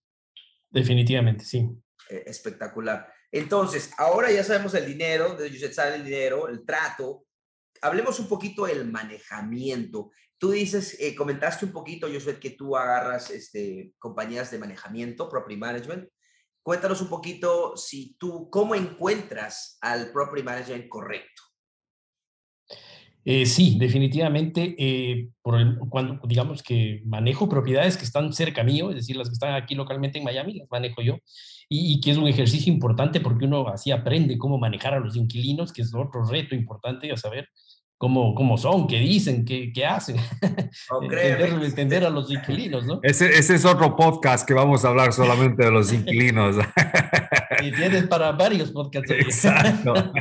[0.69, 1.71] Definitivamente, sí.
[2.09, 3.13] Eh, espectacular.
[3.31, 7.27] Entonces, ahora ya sabemos el dinero, de usted sabe el dinero, el trato.
[7.83, 10.11] Hablemos un poquito del manejamiento.
[10.39, 15.59] Tú dices, eh, comentaste un poquito, sé que tú agarras este, compañías de manejamiento, property
[15.59, 16.09] management.
[16.63, 21.43] Cuéntanos un poquito si tú, cómo encuentras al property management correcto.
[23.31, 28.89] Eh, sí, definitivamente, eh, por el, cuando digamos que manejo propiedades que están cerca mío,
[28.89, 31.19] es decir, las que están aquí localmente en Miami, las manejo yo,
[31.69, 35.75] y, que es un ejercicio importante porque uno así aprende cómo manejar a los inquilinos,
[35.75, 37.51] que es otro reto importante a saber.
[37.99, 40.17] cómo, cómo son, qué dicen, qué, qué hacen.
[41.03, 43.01] entender, entender, a los inquilinos, ¿no?
[43.03, 46.57] Ese, ese, es otro podcast que vamos a hablar solamente de los inquilinos.
[47.63, 49.11] y tienes para varios podcasts.
[49.11, 49.93] Exacto.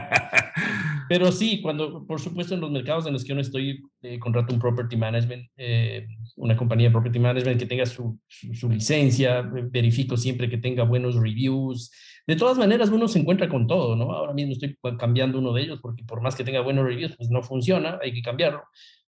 [1.10, 4.20] Pero sí, cuando, por supuesto, en los mercados en los que yo no estoy, eh,
[4.20, 9.42] contrato un property management, eh, una compañía de property management que tenga su, su, licencia,
[9.42, 11.92] verifico siempre que tenga buenos reviews.
[12.26, 14.12] De todas maneras, uno se encuentra con todo, ¿no?
[14.12, 17.30] Ahora mismo estoy cambiando uno de ellos porque por más que tenga buenos reviews, pues
[17.30, 18.64] no funciona, hay que cambiarlo.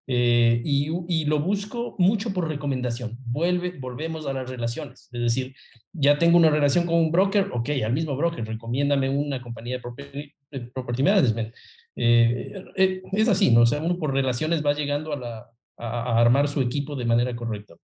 [0.09, 3.17] Eh, y, y, lo busco mucho por recomendación.
[3.25, 5.09] Vuelve, volvemos a las relaciones.
[5.11, 5.53] Es decir,
[5.91, 9.81] ya tengo una relación con un broker, ok, al mismo broker, recomiéndame una compañía de
[9.81, 10.33] property,
[10.73, 11.53] property management.
[11.97, 13.61] Eh, eh, es así, ¿no?
[13.61, 17.35] O sea, uno por relaciones va llegando a, la, a, armar su equipo de manera
[17.35, 17.75] correcta.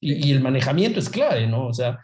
[0.00, 1.66] Y, y, el manejamiento es clave, ¿no?
[1.66, 1.98] O sea,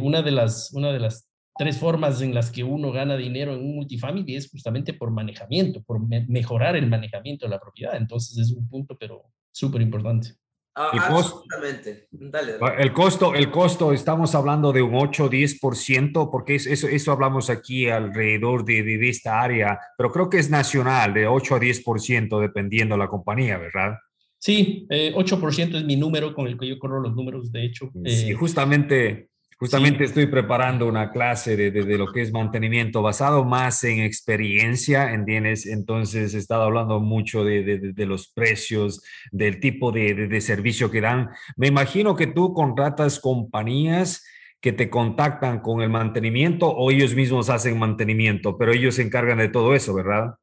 [0.00, 3.60] una, de las, una de las tres formas en las que uno gana dinero en
[3.60, 7.96] un multifamily es justamente por manejamiento, por mejorar el manejamiento de la propiedad.
[7.96, 10.34] Entonces es un punto, pero súper importante.
[10.74, 12.08] Ah, absolutamente.
[12.10, 17.50] Dale, El costo, el costo, estamos hablando de un 8 10%, porque eso, eso hablamos
[17.50, 22.40] aquí alrededor de, de, esta área, pero creo que es nacional, de 8 a 10%,
[22.40, 23.98] dependiendo la compañía, ¿verdad?
[24.38, 27.90] Sí, 8% eh, es mi número con el que yo corro los números, de hecho.
[28.06, 29.28] sí, eh, justamente
[29.62, 35.12] Justamente estoy preparando una clase de, de, lo que es mantenimiento basado más en experiencia,
[35.12, 35.66] ¿entiendes?
[35.66, 41.28] Entonces he estado hablando mucho de, de los precios, del tipo de, servicio que dan.
[41.56, 44.24] Me imagino que tú contratas compañías
[44.60, 49.38] que te contactan con el mantenimiento o ellos mismos hacen mantenimiento, pero ellos se encargan
[49.38, 50.34] de todo eso, ¿verdad?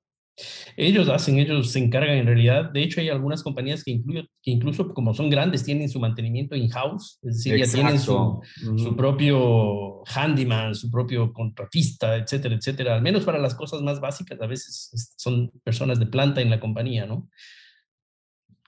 [0.78, 2.72] Ellos hacen, ellos se encargan en realidad.
[2.72, 4.02] De hecho, hay algunas compañías que,
[4.42, 8.42] que incluso como son grandes tienen su mantenimiento in-house, es decir, ya tienen su,
[8.78, 12.96] su, propio handyman, su propio contratista, etcétera, etcétera.
[12.96, 16.60] Al menos para las cosas más básicas, a veces son personas de planta en la
[16.60, 17.30] compañía, ¿no?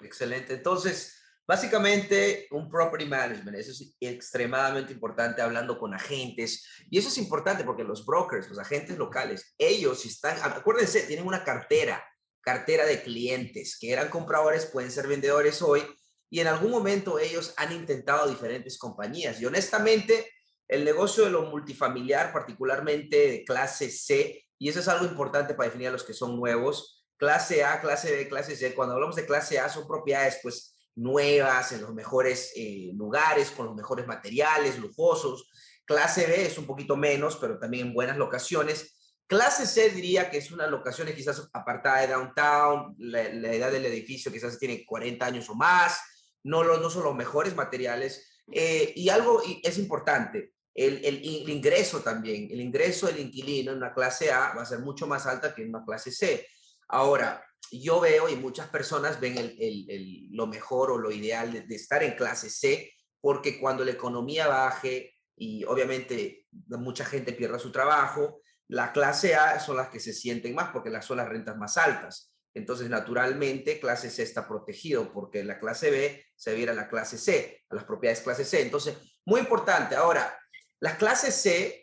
[0.01, 0.55] Excelente.
[0.55, 1.20] Entonces,
[1.51, 6.65] Básicamente, un property management, eso es extremadamente importante hablando con agentes.
[6.89, 11.43] Y eso es importante porque los brokers, los agentes locales, ellos están, acuérdense, tienen una
[11.43, 12.01] cartera,
[12.39, 15.83] cartera de clientes que eran compradores, pueden ser vendedores hoy.
[16.29, 19.41] Y en algún momento ellos han intentado diferentes compañías.
[19.41, 20.31] Y honestamente,
[20.69, 25.67] el negocio de lo multifamiliar, particularmente de clase C, y eso es algo importante para
[25.67, 29.25] definir a los que son nuevos, clase A, clase B, clase C, cuando hablamos de
[29.25, 34.80] clase A son propiedades, pues nuevas, en los mejores eh, lugares, con los mejores materiales,
[34.80, 35.49] lujosos.
[35.86, 38.97] Clase B es un poquito menos, pero también en buenas locaciones.
[39.27, 44.32] Clase C diría que es una locación quizás apartada de downtown, la, edad del edificio
[44.32, 46.01] quizás tiene 40 años o más,
[46.43, 48.43] no, no son los mejores materiales.
[48.51, 53.93] Eh, y algo es importante, el, el, ingreso también, el ingreso del inquilino en una
[53.93, 56.47] clase A va a ser mucho más alta que en una clase C.
[56.91, 62.04] Ahora, yo veo y muchas personas ven el, lo mejor o lo ideal de, estar
[62.04, 68.41] en clase C, porque cuando la economía baje y obviamente mucha gente pierda su trabajo,
[68.67, 72.34] la clase A son las que se sienten más porque son las rentas más altas.
[72.54, 77.17] Entonces, naturalmente, clase C está protegido porque la clase B se viera a la clase
[77.17, 78.62] C, a las propiedades clase C.
[78.62, 79.95] Entonces, muy importante.
[79.95, 80.38] Ahora,
[80.82, 81.81] las clases C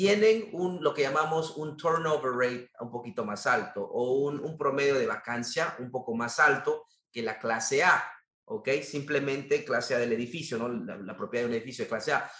[0.00, 4.94] tienen un, lo que llamamos un turnover rate un poquito más alto o un, promedio
[4.98, 8.02] de vacancia un poco más alto que la clase A,
[8.46, 8.70] ¿ok?
[8.82, 10.70] Simplemente clase A del edificio, ¿no?
[10.70, 12.30] La, propiedad de un edificio de clase A.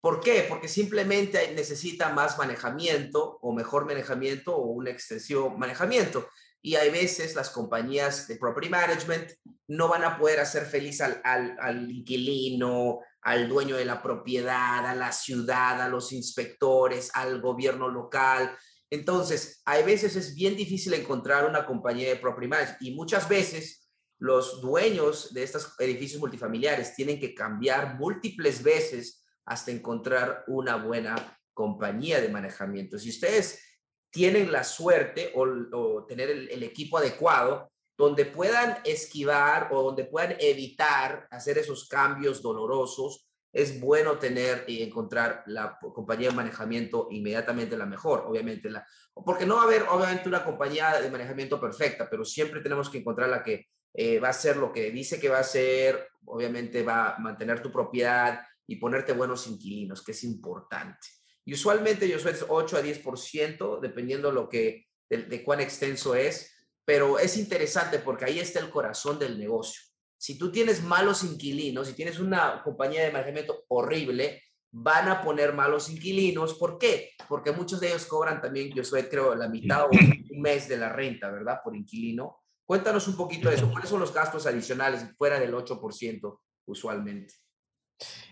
[0.00, 0.46] ¿Por qué?
[0.48, 6.28] Porque simplemente necesita más manejamiento o mejor manejamiento o un extensivo manejamiento.
[6.62, 9.32] Y hay veces las compañías de property management
[9.66, 14.86] no van a poder hacer feliz al, al, al inquilino, al dueño de la propiedad,
[14.86, 18.56] a la ciudad, a los inspectores, al gobierno local.
[18.90, 22.48] Entonces, hay veces es bien difícil encontrar una compañía de property
[22.80, 29.70] y muchas veces los dueños de estos edificios multifamiliares tienen que cambiar múltiples veces hasta
[29.70, 32.98] encontrar una buena compañía de manejamiento.
[32.98, 33.62] Si ustedes
[34.10, 41.26] tienen la suerte o, tener el equipo adecuado, donde puedan esquivar o donde puedan evitar
[41.32, 47.86] hacer esos cambios dolorosos, es bueno tener y encontrar la compañía de manejamiento inmediatamente la
[47.86, 48.70] mejor, obviamente.
[48.70, 52.88] La, porque no va a haber, obviamente, una compañía de manejamiento perfecta, pero siempre tenemos
[52.88, 56.08] que encontrar la que eh, va a ser lo que dice que va a ser,
[56.26, 61.08] obviamente va a mantener tu propiedad y ponerte buenos inquilinos, que es importante.
[61.44, 66.57] Y usualmente yo soy 8 a 10%, dependiendo lo que, de cuán extenso es,
[66.88, 69.82] pero es interesante porque ahí está el corazón del negocio.
[70.16, 75.52] Si tú tienes malos inquilinos, si tienes una compañía de manejamiento horrible, van a poner
[75.52, 76.54] malos inquilinos.
[76.54, 77.10] ¿Por qué?
[77.28, 80.78] Porque muchos de ellos cobran también, yo soy creo, la mitad o un mes de
[80.78, 81.58] la renta, ¿verdad?
[81.62, 82.38] Por inquilino.
[82.64, 83.70] Cuéntanos un poquito de eso.
[83.70, 87.34] ¿Cuáles son los gastos adicionales fuera del 8% usualmente?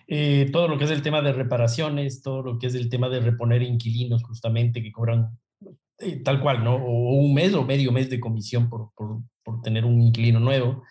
[0.06, 3.10] Eh, todo lo que es el tema de reparaciones, todo lo que es el tema
[3.10, 5.38] de reponer inquilinos justamente que cobran
[5.98, 6.76] eh, tal cual, ¿no?
[6.76, 10.82] O un mes o medio mes de comisión por, por, por tener un inquilino nuevo.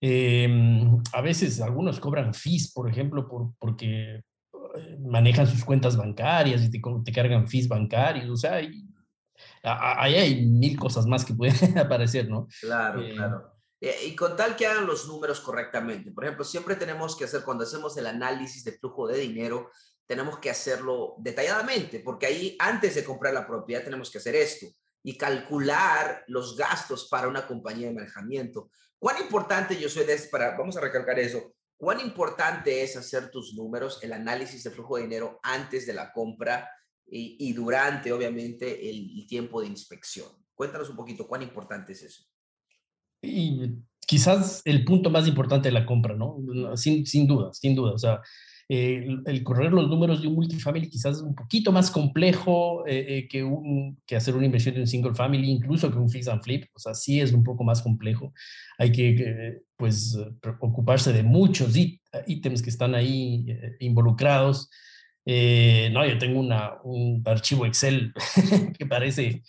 [0.00, 6.62] Em, a veces algunos cobran fees, por ejemplo, por, porque eh, manejan sus cuentas bancarias
[6.62, 8.60] y te, te cargan fees bancarios, o sea,
[9.62, 12.46] ahí hay mil cosas más que pueden aparecer, ¿no?
[12.60, 13.58] Claro, claro.
[13.80, 16.10] Eh, y con tal que hagan los números correctamente.
[16.10, 19.70] Por ejemplo, siempre tenemos que hacer, cuando hacemos el análisis de flujo de dinero,
[20.08, 24.66] tenemos que hacerlo detalladamente, porque ahí antes de comprar la propiedad tenemos que hacer esto
[25.04, 28.70] y calcular los gastos para una compañía de manejamiento.
[28.98, 33.54] ¿Cuán importante yo soy de para, vamos a recalcar eso, cuán importante es hacer tus
[33.54, 36.68] números, el análisis de flujo de dinero antes de la compra
[37.06, 40.28] y, y durante, obviamente, el tiempo de inspección?
[40.54, 42.24] Cuéntanos un poquito cuán importante es eso
[43.22, 46.38] y quizás el punto más importante de la compra, ¿no?
[46.76, 47.92] Sin, sin duda, sin duda.
[47.92, 48.20] O sea,
[48.70, 53.06] eh, el, correr los números de un multifamily quizás es un poquito más complejo eh,
[53.08, 56.28] eh, que, un, que hacer una inversión en un single family, incluso que un fix
[56.28, 56.66] and flip.
[56.74, 58.34] O sea, sí es un poco más complejo.
[58.76, 60.18] Hay que, pues,
[60.60, 61.74] ocuparse de muchos
[62.26, 63.46] ítems que están ahí
[63.80, 64.68] involucrados.
[65.30, 68.14] Eh, no, yo tengo una, un archivo Excel
[68.78, 69.42] que parece,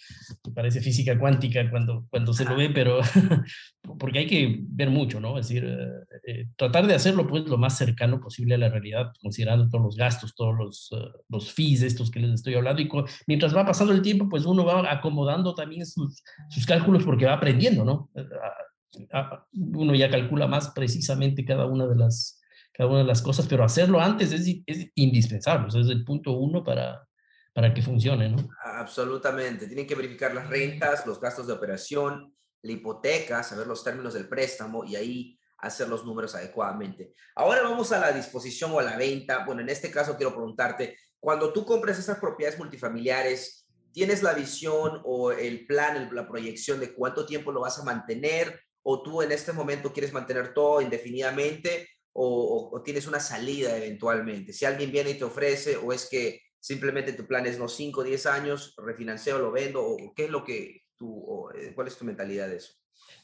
[0.43, 2.99] que parece física cuántica cuando, cuando se lo ve, pero
[3.97, 5.39] porque hay que ver mucho, ¿no?
[5.39, 9.13] Es decir, eh, eh, tratar de hacerlo pues lo más cercano posible a la realidad,
[9.21, 10.89] considerando todos los gastos, todos los,
[11.29, 12.81] los fees estos que les estoy hablando.
[12.81, 12.89] Y
[13.27, 17.35] mientras va pasando el tiempo, pues uno va acomodando también sus, sus cálculos porque va
[17.35, 18.09] aprendiendo, ¿no?
[19.53, 22.38] Uno ya calcula más precisamente cada una de las
[22.79, 26.63] cada una de las cosas, pero hacerlo antes es, es indispensable, es el punto uno
[26.63, 27.05] para,
[27.53, 28.47] para que funcione, ¿no?
[28.63, 34.13] Absolutamente, tienen que verificar las rentas, los gastos de operación, la hipoteca, saber los términos
[34.13, 37.13] del préstamo y ahí hacer los números adecuadamente.
[37.35, 39.43] Ahora vamos a la disposición o a la venta.
[39.43, 45.01] Bueno, en este caso quiero preguntarte, cuando tú compras esas propiedades multifamiliares, ¿tienes la visión
[45.03, 48.57] o el plan, la proyección de cuánto tiempo lo vas a mantener?
[48.83, 51.89] ¿O tú en este momento quieres mantener todo indefinidamente?
[52.21, 54.53] O, tienes una salida eventualmente?
[54.53, 58.01] Si alguien viene y te ofrece o es que simplemente tu plan es los 5
[58.01, 61.97] o 10 años, refinanceo, lo vendo, o qué es lo que tú, eh, cuál es
[61.97, 62.73] tu mentalidad de eso?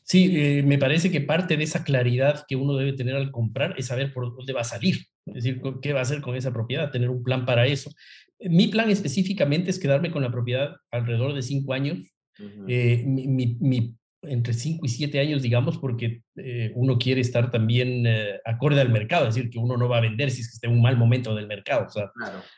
[0.04, 3.76] Sí, eh, me parece que parte de esa claridad que uno debe tener al comprar
[3.78, 6.54] es saber por dónde va a salir, es decir, qué va a hacer con esa
[6.54, 7.92] propiedad, tener un plan para eso.
[8.40, 12.00] Mi plan específicamente es quedarme con la propiedad alrededor de cinco años.
[12.68, 13.96] Eh, mi, mi,
[14.28, 18.90] entre 5 y 7 años, digamos, porque eh, uno quiere estar también eh, acorde al
[18.90, 20.82] mercado, es decir, que uno no va a vender si es que está en un
[20.82, 21.86] mal momento del mercado.
[21.86, 22.12] O sea,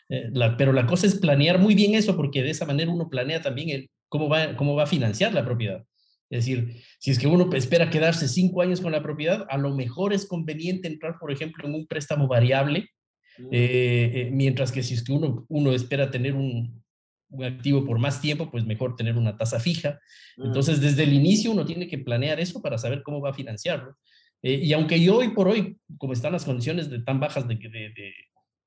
[0.09, 3.41] eh, pero la cosa es planear muy bien eso, porque de esa manera uno planea
[3.41, 5.83] también el, cómo, va, cómo va a financiar la propiedad.
[6.29, 9.73] Es decir, si es que uno espera quedarse 5 años con la propiedad, a lo
[9.75, 12.89] mejor es conveniente entrar, por ejemplo, en un préstamo variable,
[13.37, 14.35] mm.
[14.35, 16.83] mientras que si es que uno, uno espera tener un,
[17.29, 19.99] un activo por más tiempo, pues mejor tener una tasa fija.
[20.37, 20.45] Mm.
[20.47, 23.97] Entonces, desde el inicio uno tiene que planear eso para saber cómo va a financiarlo.
[24.43, 27.55] Eh, y aunque yo hoy por hoy, como están las condiciones de tan bajas de,
[27.55, 28.13] de,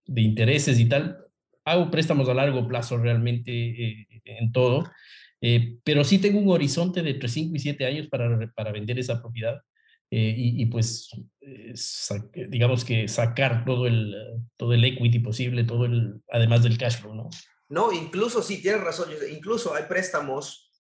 [0.07, 1.19] de, intereses y tal,
[1.65, 4.91] hago préstamos a largo plazo realmente eh, en todo,
[5.41, 8.99] eh, pero sí tengo un horizonte de entre 5 y 7 años para, para vender
[8.99, 9.61] esa propiedad.
[10.11, 11.11] y, y, pues,
[12.49, 14.13] digamos que sacar todo el,
[14.57, 17.31] todo el equity posible, todo el, además del cash flow, ¿no?
[17.71, 19.11] No, incluso sí, tienes razón.
[19.31, 20.71] Incluso hay préstamos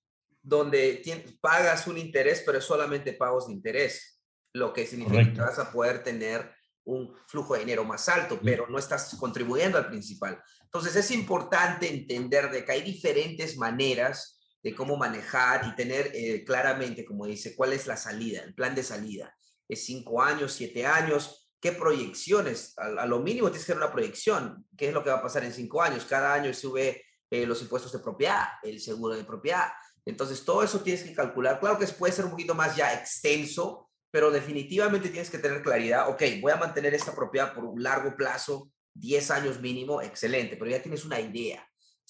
[0.42, 1.02] donde
[1.40, 4.20] pagas un interés, pero es solamente pagos de interés,
[4.52, 6.52] lo que significa que vas a poder tener
[6.84, 10.42] un flujo de dinero más alto, pero no estás contribuyendo al principal.
[10.64, 16.44] Entonces es importante entender de que hay diferentes maneras de cómo manejar y tener eh,
[16.44, 19.34] claramente, como dice, cuál es la salida, el plan de salida.
[19.68, 24.66] Es cinco años, siete años, qué proyecciones, a, lo mínimo tienes que tener una proyección,
[24.76, 27.60] qué es lo que va a pasar en cinco años, cada año sube eh, los
[27.60, 29.68] impuestos de propiedad, el seguro de propiedad,
[30.04, 33.90] entonces todo eso tienes que calcular, claro que puede ser un poquito más ya extenso,
[34.10, 38.16] pero definitivamente tienes que tener claridad, ok, voy a mantener esta propiedad por un largo
[38.16, 41.64] plazo, 10 años mínimo, excelente, pero ya tienes una idea.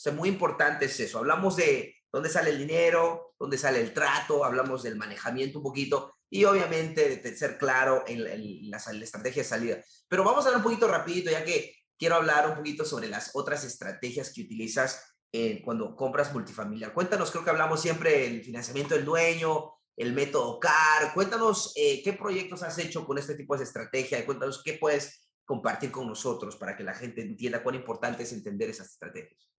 [0.06, 4.44] O muy importante es eso, hablamos de dónde sale el dinero, dónde sale el trato,
[4.44, 9.84] hablamos del manejamiento un poquito, y obviamente ser claro en, la, estrategia de salida.
[10.08, 13.32] Pero vamos a hablar un poquito rapidito, ya que quiero hablar un poquito sobre las
[13.34, 16.94] otras estrategias que utilizas eh, cuando compras multifamiliar.
[16.94, 21.12] Cuéntanos, creo que hablamos siempre del financiamiento del dueño, el método CAR.
[21.14, 24.24] Cuéntanos eh, qué proyectos has hecho con este tipo de estrategia.
[24.24, 28.70] Cuéntanos qué puedes compartir con nosotros para que la gente entienda cuán importante es entender
[28.70, 29.49] esas estrategias.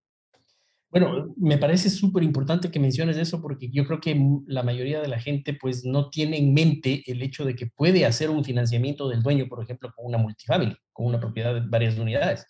[0.92, 4.14] Bueno, me parece súper importante que menciones eso porque yo creo que
[4.46, 8.04] la mayoría de la gente pues no tiene en mente el hecho de que puede
[8.04, 11.98] hacer un financiamiento del dueño, por ejemplo, con una multifamily, con una propiedad de varias
[11.98, 12.46] unidades.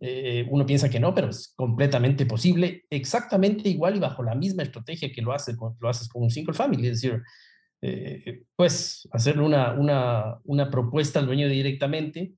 [0.00, 4.64] Eh, uno piensa que no, pero es completamente posible, exactamente igual y bajo la misma
[4.64, 7.22] estrategia que lo, hace, lo haces con un single family, es decir,
[7.80, 12.34] eh, pues hacerle una, una, una propuesta al dueño directamente,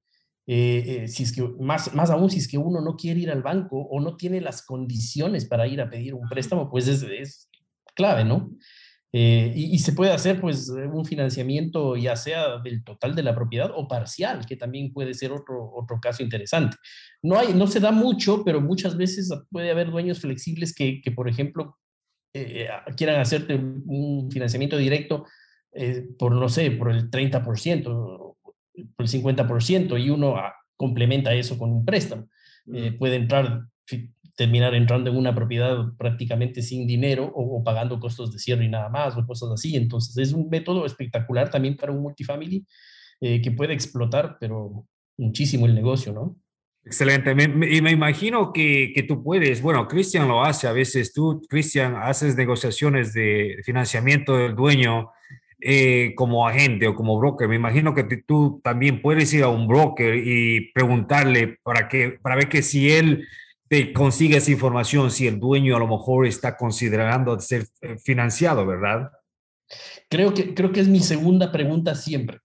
[0.53, 3.41] eh, si es que, más, más aún si es que uno no quiere ir al
[3.41, 7.49] banco o no tiene las condiciones para ir a pedir un préstamo, pues es, es
[7.95, 8.51] clave, ¿no?
[9.13, 13.71] Eh, y, se puede hacer pues un financiamiento ya sea del total de la propiedad
[13.75, 16.77] o parcial, que también puede ser otro, otro caso interesante.
[17.23, 21.13] No, hay, no se da mucho, pero muchas veces puede haber dueños flexibles que, que
[21.13, 21.79] por ejemplo,
[22.35, 25.27] eh, quieran hacerte un financiamiento directo
[26.19, 28.30] por, no sé, por el 30%,
[28.97, 32.29] por el 50%, y uno ah, complementa eso con un préstamo.
[32.99, 33.65] puede entrar
[34.41, 38.89] terminar entrando en una propiedad prácticamente sin dinero o, pagando costos de cierre y nada
[38.89, 39.77] más o cosas así.
[39.77, 42.65] Entonces es un método espectacular también para un multifamily
[43.21, 44.87] eh, que puede explotar, pero
[45.19, 46.37] muchísimo el negocio, ¿no?
[46.83, 47.33] Excelente.
[47.33, 51.97] y me imagino que, que, tú puedes, bueno, Cristian lo hace a veces, tú, Cristian,
[51.97, 55.11] haces negociaciones de financiamiento del dueño
[55.61, 57.49] eh, como agente o como broker.
[57.49, 62.37] Me imagino que tú también puedes ir a un broker y preguntarle para, que, para
[62.37, 63.27] ver que si él
[63.69, 68.67] te consigue esa información si el dueño a lo mejor está considerando ser eh, financiado,
[68.67, 69.13] ¿verdad?
[70.09, 72.41] Creo que, creo que es mi segunda pregunta siempre.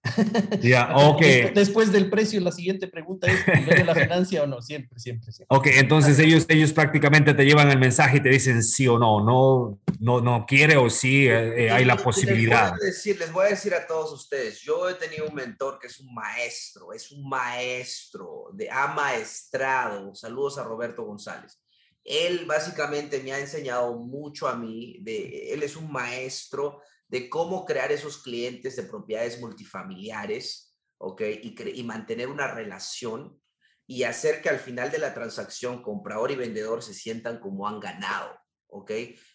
[0.62, 1.22] Ya, ok.
[1.54, 4.62] Después del precio, la siguiente pregunta es, ¿de la financia o no?
[4.62, 5.56] Siempre, siempre, siempre.
[5.58, 9.24] Ok, entonces ellos, ellos prácticamente te llevan el mensaje y te dicen sí o no,
[9.26, 12.74] no, no, no quiere o sí, eh, eh, hay la posibilidad.
[12.74, 15.34] Les voy, a decir, les voy a decir a todos ustedes, yo he tenido un
[15.34, 20.14] mentor que es un maestro, es un maestro, de ha maestrado.
[20.14, 21.60] Saludos a Roberto González.
[22.04, 27.66] Él básicamente me ha enseñado mucho a mí, de, él es un maestro de cómo
[27.66, 31.22] crear esos clientes de propiedades multifamiliares, ¿ok?
[31.42, 33.40] Y, y mantener una relación
[33.88, 37.80] y hacer que al final de la transacción comprador y vendedor se sientan como han
[37.80, 38.36] ganado,
[38.68, 38.92] ¿ok?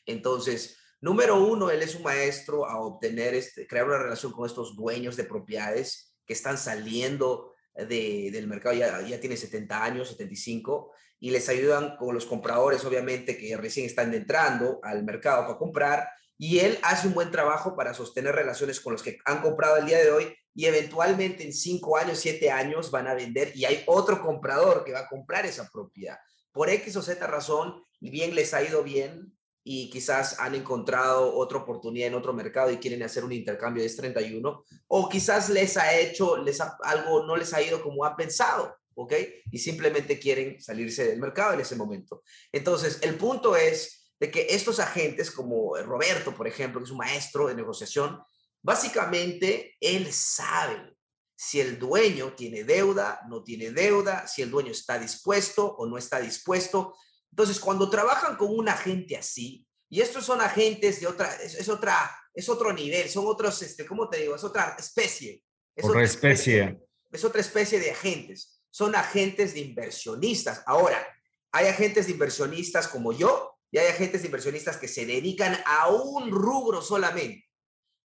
[0.06, 4.76] Entonces, número uno, él es un maestro a obtener, este, crear una relación con estos
[4.76, 10.92] dueños de propiedades que están saliendo de, del mercado, ya, ya tiene 70 años, 75,
[11.20, 16.08] y les ayudan con los compradores, obviamente, que recién están entrando al mercado para comprar,
[16.42, 19.84] y él hace un buen trabajo para sostener relaciones con los que han comprado el
[19.84, 23.82] día de hoy y eventualmente en cinco años, siete años van a vender y hay
[23.84, 26.16] otro comprador que va a comprar esa propiedad.
[26.50, 31.58] Por X o Z razón, bien les ha ido bien y quizás han encontrado otra
[31.58, 35.94] oportunidad en otro mercado y quieren hacer un intercambio de S31 o quizás les ha
[35.94, 38.74] hecho, les algo no les ha ido como ha pensado.
[38.94, 39.12] ¿ok?
[39.50, 42.22] Y simplemente quieren salirse del mercado en ese momento.
[42.50, 46.98] Entonces, el punto es de que estos agentes, como Roberto, por ejemplo, que es un
[46.98, 48.22] maestro de negociación,
[48.62, 50.94] básicamente él sabe
[51.34, 55.96] si el dueño tiene deuda, no tiene deuda, si el dueño está dispuesto o no
[55.96, 56.94] está dispuesto.
[57.30, 62.14] Entonces, cuando trabajan con un agente así, y estos son agentes de otra, es, otra,
[62.34, 64.36] es otro nivel, son otros, este, ¿cómo te digo?
[64.36, 65.42] Es otra especie.
[65.74, 66.78] Es otra especie.
[67.10, 68.62] Es otra especie de agentes.
[68.68, 70.62] Son agentes de inversionistas.
[70.66, 71.04] Ahora,
[71.52, 76.30] hay agentes de inversionistas como yo, y hay agentes inversionistas que se dedican a un
[76.30, 77.48] rubro solamente.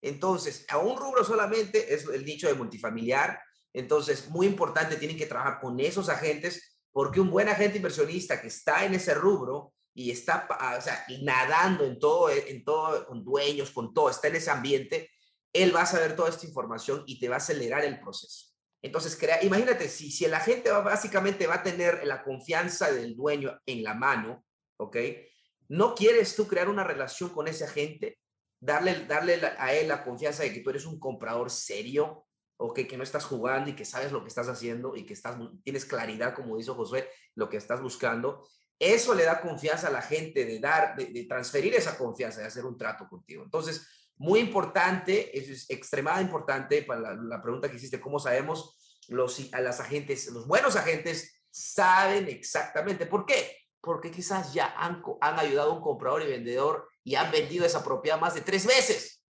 [0.02, 3.40] Entonces, a un rubro solamente es el nicho de multifamiliar.
[3.72, 8.48] Entonces, muy importante, tienen que trabajar con esos agentes porque un buen agente inversionista que
[8.48, 10.46] está en ese rubro y está
[10.78, 15.10] o sea, nadando en todo, en todo, con dueños, con todo, está en ese ambiente,
[15.52, 18.48] él va a saber toda esta información y te va a acelerar el proceso.
[18.82, 23.16] Entonces, crea, imagínate, si, si el agente va, básicamente va a tener la confianza del
[23.16, 24.44] dueño en la mano,
[24.76, 24.96] ¿ok?
[25.68, 28.18] ¿No quieres tú crear una relación con ese agente?
[28.60, 32.24] Darle, darle a él la confianza de que tú eres un comprador serio,
[32.56, 35.14] o que, que no estás jugando y que sabes lo que estás haciendo y que
[35.14, 38.46] estás, tienes claridad, como dijo Josué, lo que estás buscando.
[38.78, 42.64] Eso le da confianza a la gente de dar, de, transferir esa confianza, de hacer
[42.64, 43.42] un trato contigo.
[43.42, 43.86] Entonces,
[44.16, 49.80] muy importante, es extremadamente importante para la, pregunta que hiciste, ¿cómo sabemos los, a las
[49.80, 53.63] agentes, los buenos agentes saben exactamente por qué?
[53.84, 55.02] Porque quizás ya han,
[55.38, 59.22] ayudado a un comprador y vendedor y han vendido esa propiedad más de tres veces.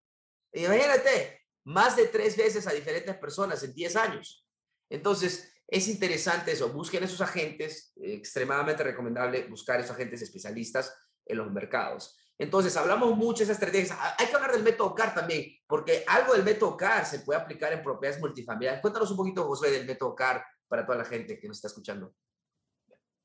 [0.53, 4.47] Imagínate, más de tres veces a diferentes personas en 10 años.
[4.89, 6.69] Entonces, es interesante eso.
[6.69, 10.95] Busquen esos agentes, extremadamente recomendable buscar esos agentes especialistas
[11.27, 12.17] en los mercados.
[12.39, 13.97] Entonces, hablamos mucho de esas estrategias.
[13.99, 17.41] Ah, hay que hablar del método CAR también, porque algo del método CAR se puede
[17.41, 18.81] aplicar en propiedades multifamiliares.
[18.81, 22.15] Cuéntanos un poquito, José, del método CAR para toda la gente que nos está escuchando.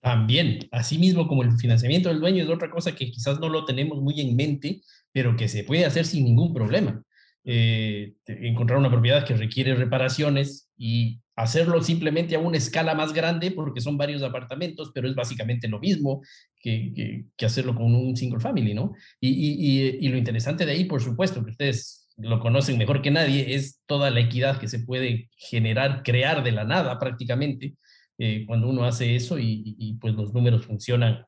[0.02, 3.66] También, así mismo como el financiamiento del dueño es otra cosa que quizás no lo
[3.66, 4.82] tenemos muy en mente,
[5.12, 7.04] pero que se puede hacer sin ningún problema.
[7.44, 13.52] Eh, encontrar una propiedad que requiere reparaciones y hacerlo simplemente a una escala más grande
[13.52, 16.22] porque son varios apartamentos, pero es básicamente lo mismo
[16.60, 18.92] que, que, hacerlo con un single family, ¿no?
[19.22, 23.12] Y, y, y, lo interesante de ahí, por supuesto, que ustedes lo conocen mejor que
[23.12, 27.76] nadie, es toda la equidad que se puede generar, crear de la nada prácticamente,
[28.22, 31.26] eh, cuando uno hace eso y, y, pues los números funcionan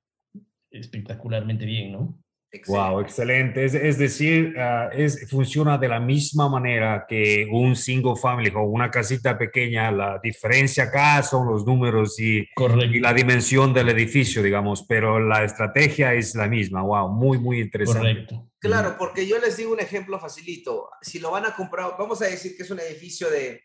[0.69, 2.21] espectacularmente bien, ¿no?
[2.67, 3.63] Wow, excelente.
[3.63, 8.63] Es, es decir, uh, es, funciona de la misma manera que un single family o
[8.63, 9.89] una casita pequeña.
[9.89, 15.45] La diferencia acá son los números y, y, la dimensión del edificio, digamos, pero la
[15.45, 16.81] estrategia es la misma.
[16.81, 18.01] Wow, muy, muy interesante.
[18.01, 18.49] Correcto.
[18.59, 20.89] Claro, porque yo les digo un ejemplo facilito.
[21.01, 23.61] Si lo van a comprar, vamos a decir que es un edificio de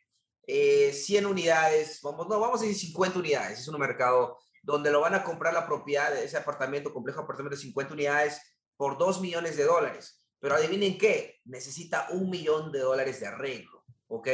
[0.46, 3.60] eh, 100 unidades, vamos, no, vamos a decir 50 unidades.
[3.60, 7.56] Es un mercado donde lo van a comprar la propiedad de ese apartamento, complejo apartamento
[7.56, 8.40] de 50 unidades
[8.76, 10.24] por 2 millones de dólares.
[10.38, 14.28] Pero adivinen qué, necesita un millón de dólares de arreglo, ¿ok?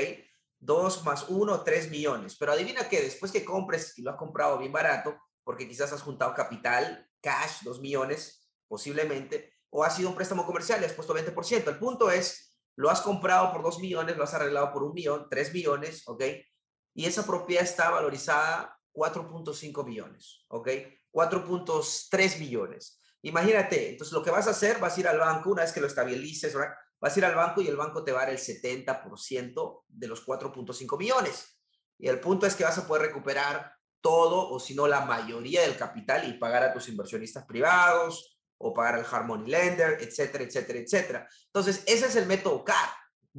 [0.58, 2.36] 2 más 1, 3 millones.
[2.36, 6.02] Pero adivina qué, después que compres y lo has comprado bien barato, porque quizás has
[6.02, 11.14] juntado capital, cash, 2 millones, posiblemente, o ha sido un préstamo comercial y has puesto
[11.14, 11.68] 20%.
[11.68, 15.26] El punto es, lo has comprado por 2 millones, lo has arreglado por un millón,
[15.30, 16.24] 3 millones, ¿ok?
[16.94, 20.68] Y esa propiedad está valorizada 4.5 millones, ¿ok?
[21.12, 23.00] 4.3 millones.
[23.22, 25.80] Imagínate, entonces lo que vas a hacer, vas a ir al banco, una vez que
[25.80, 28.38] lo estabilices, vas a ir al banco y el banco te va a dar el
[28.38, 31.60] 70% de los 4.5 millones.
[31.98, 35.62] Y el punto es que vas a poder recuperar todo o si no la mayoría
[35.62, 38.31] del capital y pagar a tus inversionistas privados
[38.62, 41.28] o pagar al Harmony Lender, etcétera, etcétera, etcétera.
[41.46, 42.90] Entonces, ese es el método CAR.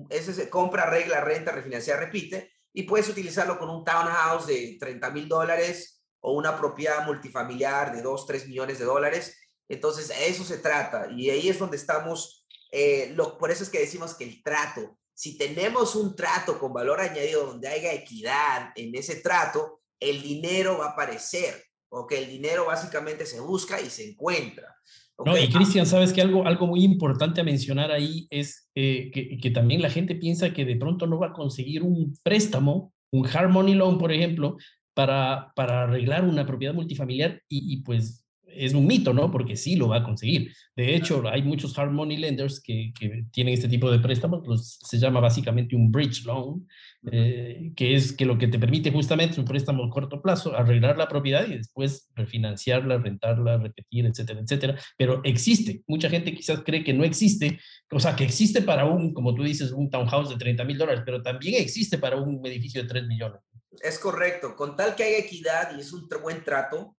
[0.09, 2.51] Ese es compra, regla, renta, refinanciar, repite.
[2.73, 8.01] Y puedes utilizarlo con un townhouse de 30 mil dólares o una propiedad multifamiliar de
[8.01, 9.37] 2, 3 millones de dólares
[9.73, 11.07] entonces, eso se trata.
[11.11, 14.97] Y ahí es donde estamos, eh, lo, por eso es que decimos que el trato,
[15.13, 20.79] si tenemos un trato con valor añadido donde haya equidad en ese trato, el dinero
[20.79, 24.75] va a aparecer, o que el dinero básicamente se busca y se encuentra.
[25.25, 29.37] No, y Cristian, sabes que algo, algo muy importante a mencionar ahí es eh, que,
[29.37, 33.27] que, también la gente piensa que de pronto no va a conseguir un préstamo, un
[33.27, 34.57] Harmony Loan, por ejemplo,
[34.95, 38.22] para, para arreglar una propiedad multifamiliar y pues
[38.55, 39.31] es un mito, ¿no?
[39.31, 40.53] Porque sí lo va a conseguir.
[40.75, 44.79] De hecho, hay muchos hard money lenders que, que tienen este tipo de préstamos, los,
[44.81, 46.67] se llama básicamente un bridge loan,
[47.11, 50.97] eh, que es que lo que te permite justamente un préstamo a corto plazo, arreglar
[50.97, 54.79] la propiedad y después refinanciarla, rentarla, repetir, etcétera, etcétera.
[54.97, 55.83] Pero existe.
[55.87, 57.59] Mucha gente quizás cree que no existe,
[57.91, 61.03] o sea, que existe para un, como tú dices, un townhouse de 30 mil dólares,
[61.05, 63.41] pero también existe para un edificio de 3 millones.
[63.81, 64.55] Es correcto.
[64.55, 66.95] Con tal que haya equidad y es un buen trato,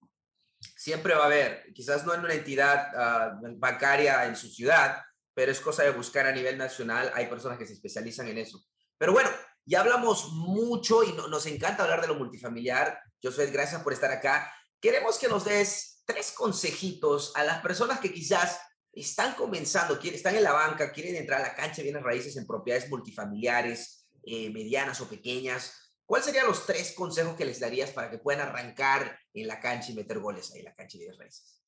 [0.85, 5.01] siempre va a haber, quizás no en una entidad ah, bancaria en su ciudad,
[5.33, 7.11] pero es cosa de buscar a nivel nacional.
[7.15, 8.63] Hay personas que se especializan en eso.
[8.99, 9.31] Pero bueno,
[9.65, 13.01] ya hablamos mucho y nos encanta hablar de lo multifamiliar.
[13.19, 14.53] Soy gracias por estar acá.
[14.79, 18.61] Queremos que nos des tres consejitos a las personas que quizás
[18.93, 22.47] están comenzando, están en la banca, quieren entrar a la cancha de bienes raíces en
[22.47, 28.11] propiedades multifamiliares, eh, medianas o pequeñas ¿Cuáles serían los tres consejos que les darías para
[28.11, 31.63] que puedan arrancar en la cancha y meter goles ahí en la cancha de raíces?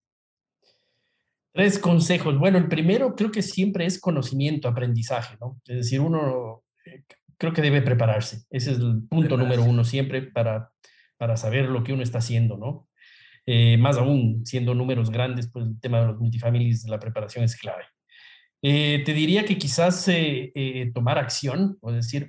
[1.53, 2.39] Tres consejos.
[2.39, 5.59] Bueno, el primero creo que siempre es conocimiento, aprendizaje, ¿no?
[5.64, 7.05] Es decir, uno eh,
[7.39, 8.43] creo que debe prepararse.
[8.51, 10.70] Ese es el punto número uno siempre para,
[11.16, 12.91] para saber lo que uno está haciendo, ¿no?
[13.47, 17.57] Eh, más aún, siendo números grandes, pues el tema de los multifamilies, la preparación es
[17.57, 17.84] clave.
[18.61, 20.11] Eh, te diría que quizás
[20.93, 22.28] tomar acción, o decir,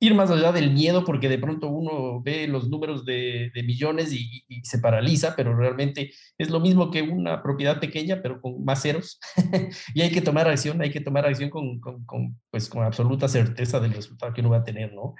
[0.00, 4.44] ir más allá del miedo, porque de pronto uno ve los números de, millones y,
[4.62, 9.20] se paraliza, pero realmente es lo mismo que una propiedad pequeña, pero con más ceros.
[9.94, 11.80] y hay que tomar acción, hay que tomar acción con,
[12.50, 15.14] pues, con absoluta certeza del resultado que uno va a tener, ¿no?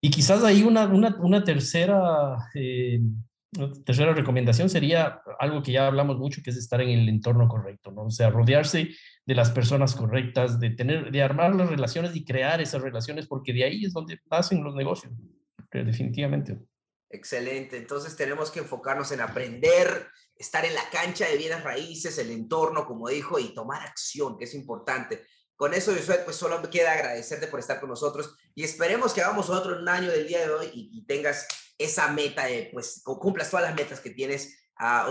[0.00, 2.36] Y quizás ahí una, una, una tercera...
[2.54, 3.00] Eh,
[3.84, 7.90] tercera recomendación sería algo que ya hablamos mucho, que es estar en el entorno correcto,
[7.90, 8.04] ¿no?
[8.04, 8.90] O sea, rodearse
[9.24, 13.52] de las personas correctas, de tener, de armar las relaciones y crear esas relaciones, porque
[13.52, 15.12] de ahí es donde nacen los negocios,
[15.72, 16.58] definitivamente.
[17.08, 17.76] Excelente.
[17.76, 22.84] Entonces tenemos que enfocarnos en aprender, estar en la cancha de bienes raíces, el entorno,
[22.84, 25.24] como dijo, y tomar acción, que es importante.
[25.56, 29.22] Con eso, Josué, pues solo me queda agradecerte por estar con nosotros y esperemos que
[29.22, 31.48] hagamos otro año del día de hoy y, tengas
[31.78, 34.58] esa meta, de, pues cumplas todas las metas que tienes.
[34.76, 35.08] a ah,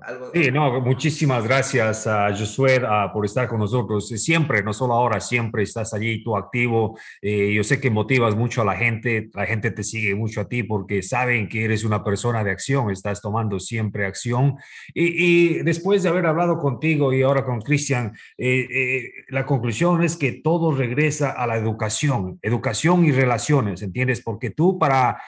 [0.00, 2.80] Osvaldo, Sí, no, muchísimas gracias a Josué
[3.12, 4.08] por estar con nosotros.
[4.08, 6.98] Siempre, no solo ahora, siempre estás allí, tú activo.
[7.20, 10.48] Eh, yo sé que motivas mucho a la gente, la gente te sigue mucho a
[10.48, 14.56] ti porque saben que eres una persona de acción, estás tomando siempre acción.
[14.94, 20.16] Y, después de haber hablado contigo y ahora con Cristian, eh, eh, la conclusión es
[20.16, 24.22] que todo regresa a la educación, educación y relaciones, ¿entiendes?
[24.22, 25.20] Porque tú para,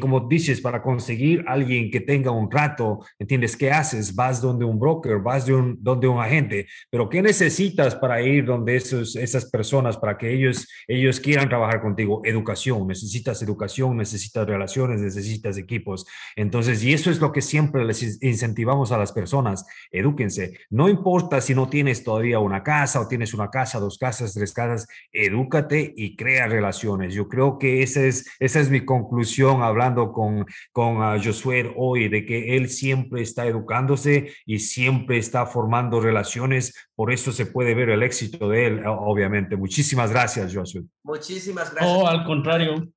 [0.00, 3.56] como dices, para conseguir alguien que tenga un trato, ¿entiendes?
[3.56, 4.11] ¿Qué haces?
[4.14, 8.44] Vas donde un broker, vas de un, donde un agente, pero ¿qué necesitas para ir
[8.44, 12.20] donde esos, esas personas, para que ellos, ellos quieran trabajar contigo?
[12.24, 16.06] Educación, necesitas educación, necesitas relaciones, necesitas equipos.
[16.36, 20.58] Entonces, y eso es lo que siempre les incentivamos a las personas, edúquense.
[20.70, 24.52] No importa si no tienes todavía una casa o tienes una casa, dos casas, tres
[24.52, 27.14] casas, edúcate y crea relaciones.
[27.14, 32.08] Yo creo que esa es, esa es mi conclusión hablando con, con uh, Josué hoy,
[32.08, 34.01] de que él siempre está educándose
[34.46, 36.74] y siempre está formando relaciones.
[36.94, 39.56] Por eso se puede ver el éxito de él, obviamente.
[39.56, 40.82] Muchísimas gracias, Josué.
[41.02, 41.96] Muchísimas gracias.
[41.96, 42.92] Oh, al contrario.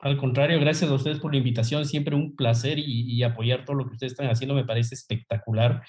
[0.00, 1.84] Al contrario, gracias a ustedes por la invitación.
[1.84, 5.82] Siempre un placer y, apoyar todo lo que ustedes están haciendo me parece espectacular.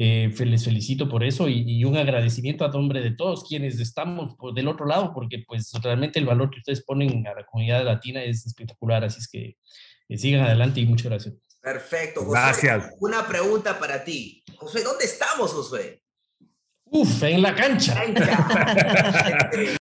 [0.00, 4.68] Eh, les felicito por eso y, un agradecimiento a nombre de todos quienes estamos del
[4.68, 8.46] otro lado, porque pues realmente el valor que ustedes ponen a la comunidad latina es
[8.46, 9.04] espectacular.
[9.04, 9.56] Así es que
[10.08, 11.34] eh, sigan adelante y muchas gracias.
[11.60, 12.40] Perfecto, José.
[12.40, 12.94] Gracias.
[13.00, 14.42] Una pregunta para ti.
[14.56, 16.02] José, ¿dónde estamos, José?
[16.84, 18.02] Uf, en la cancha.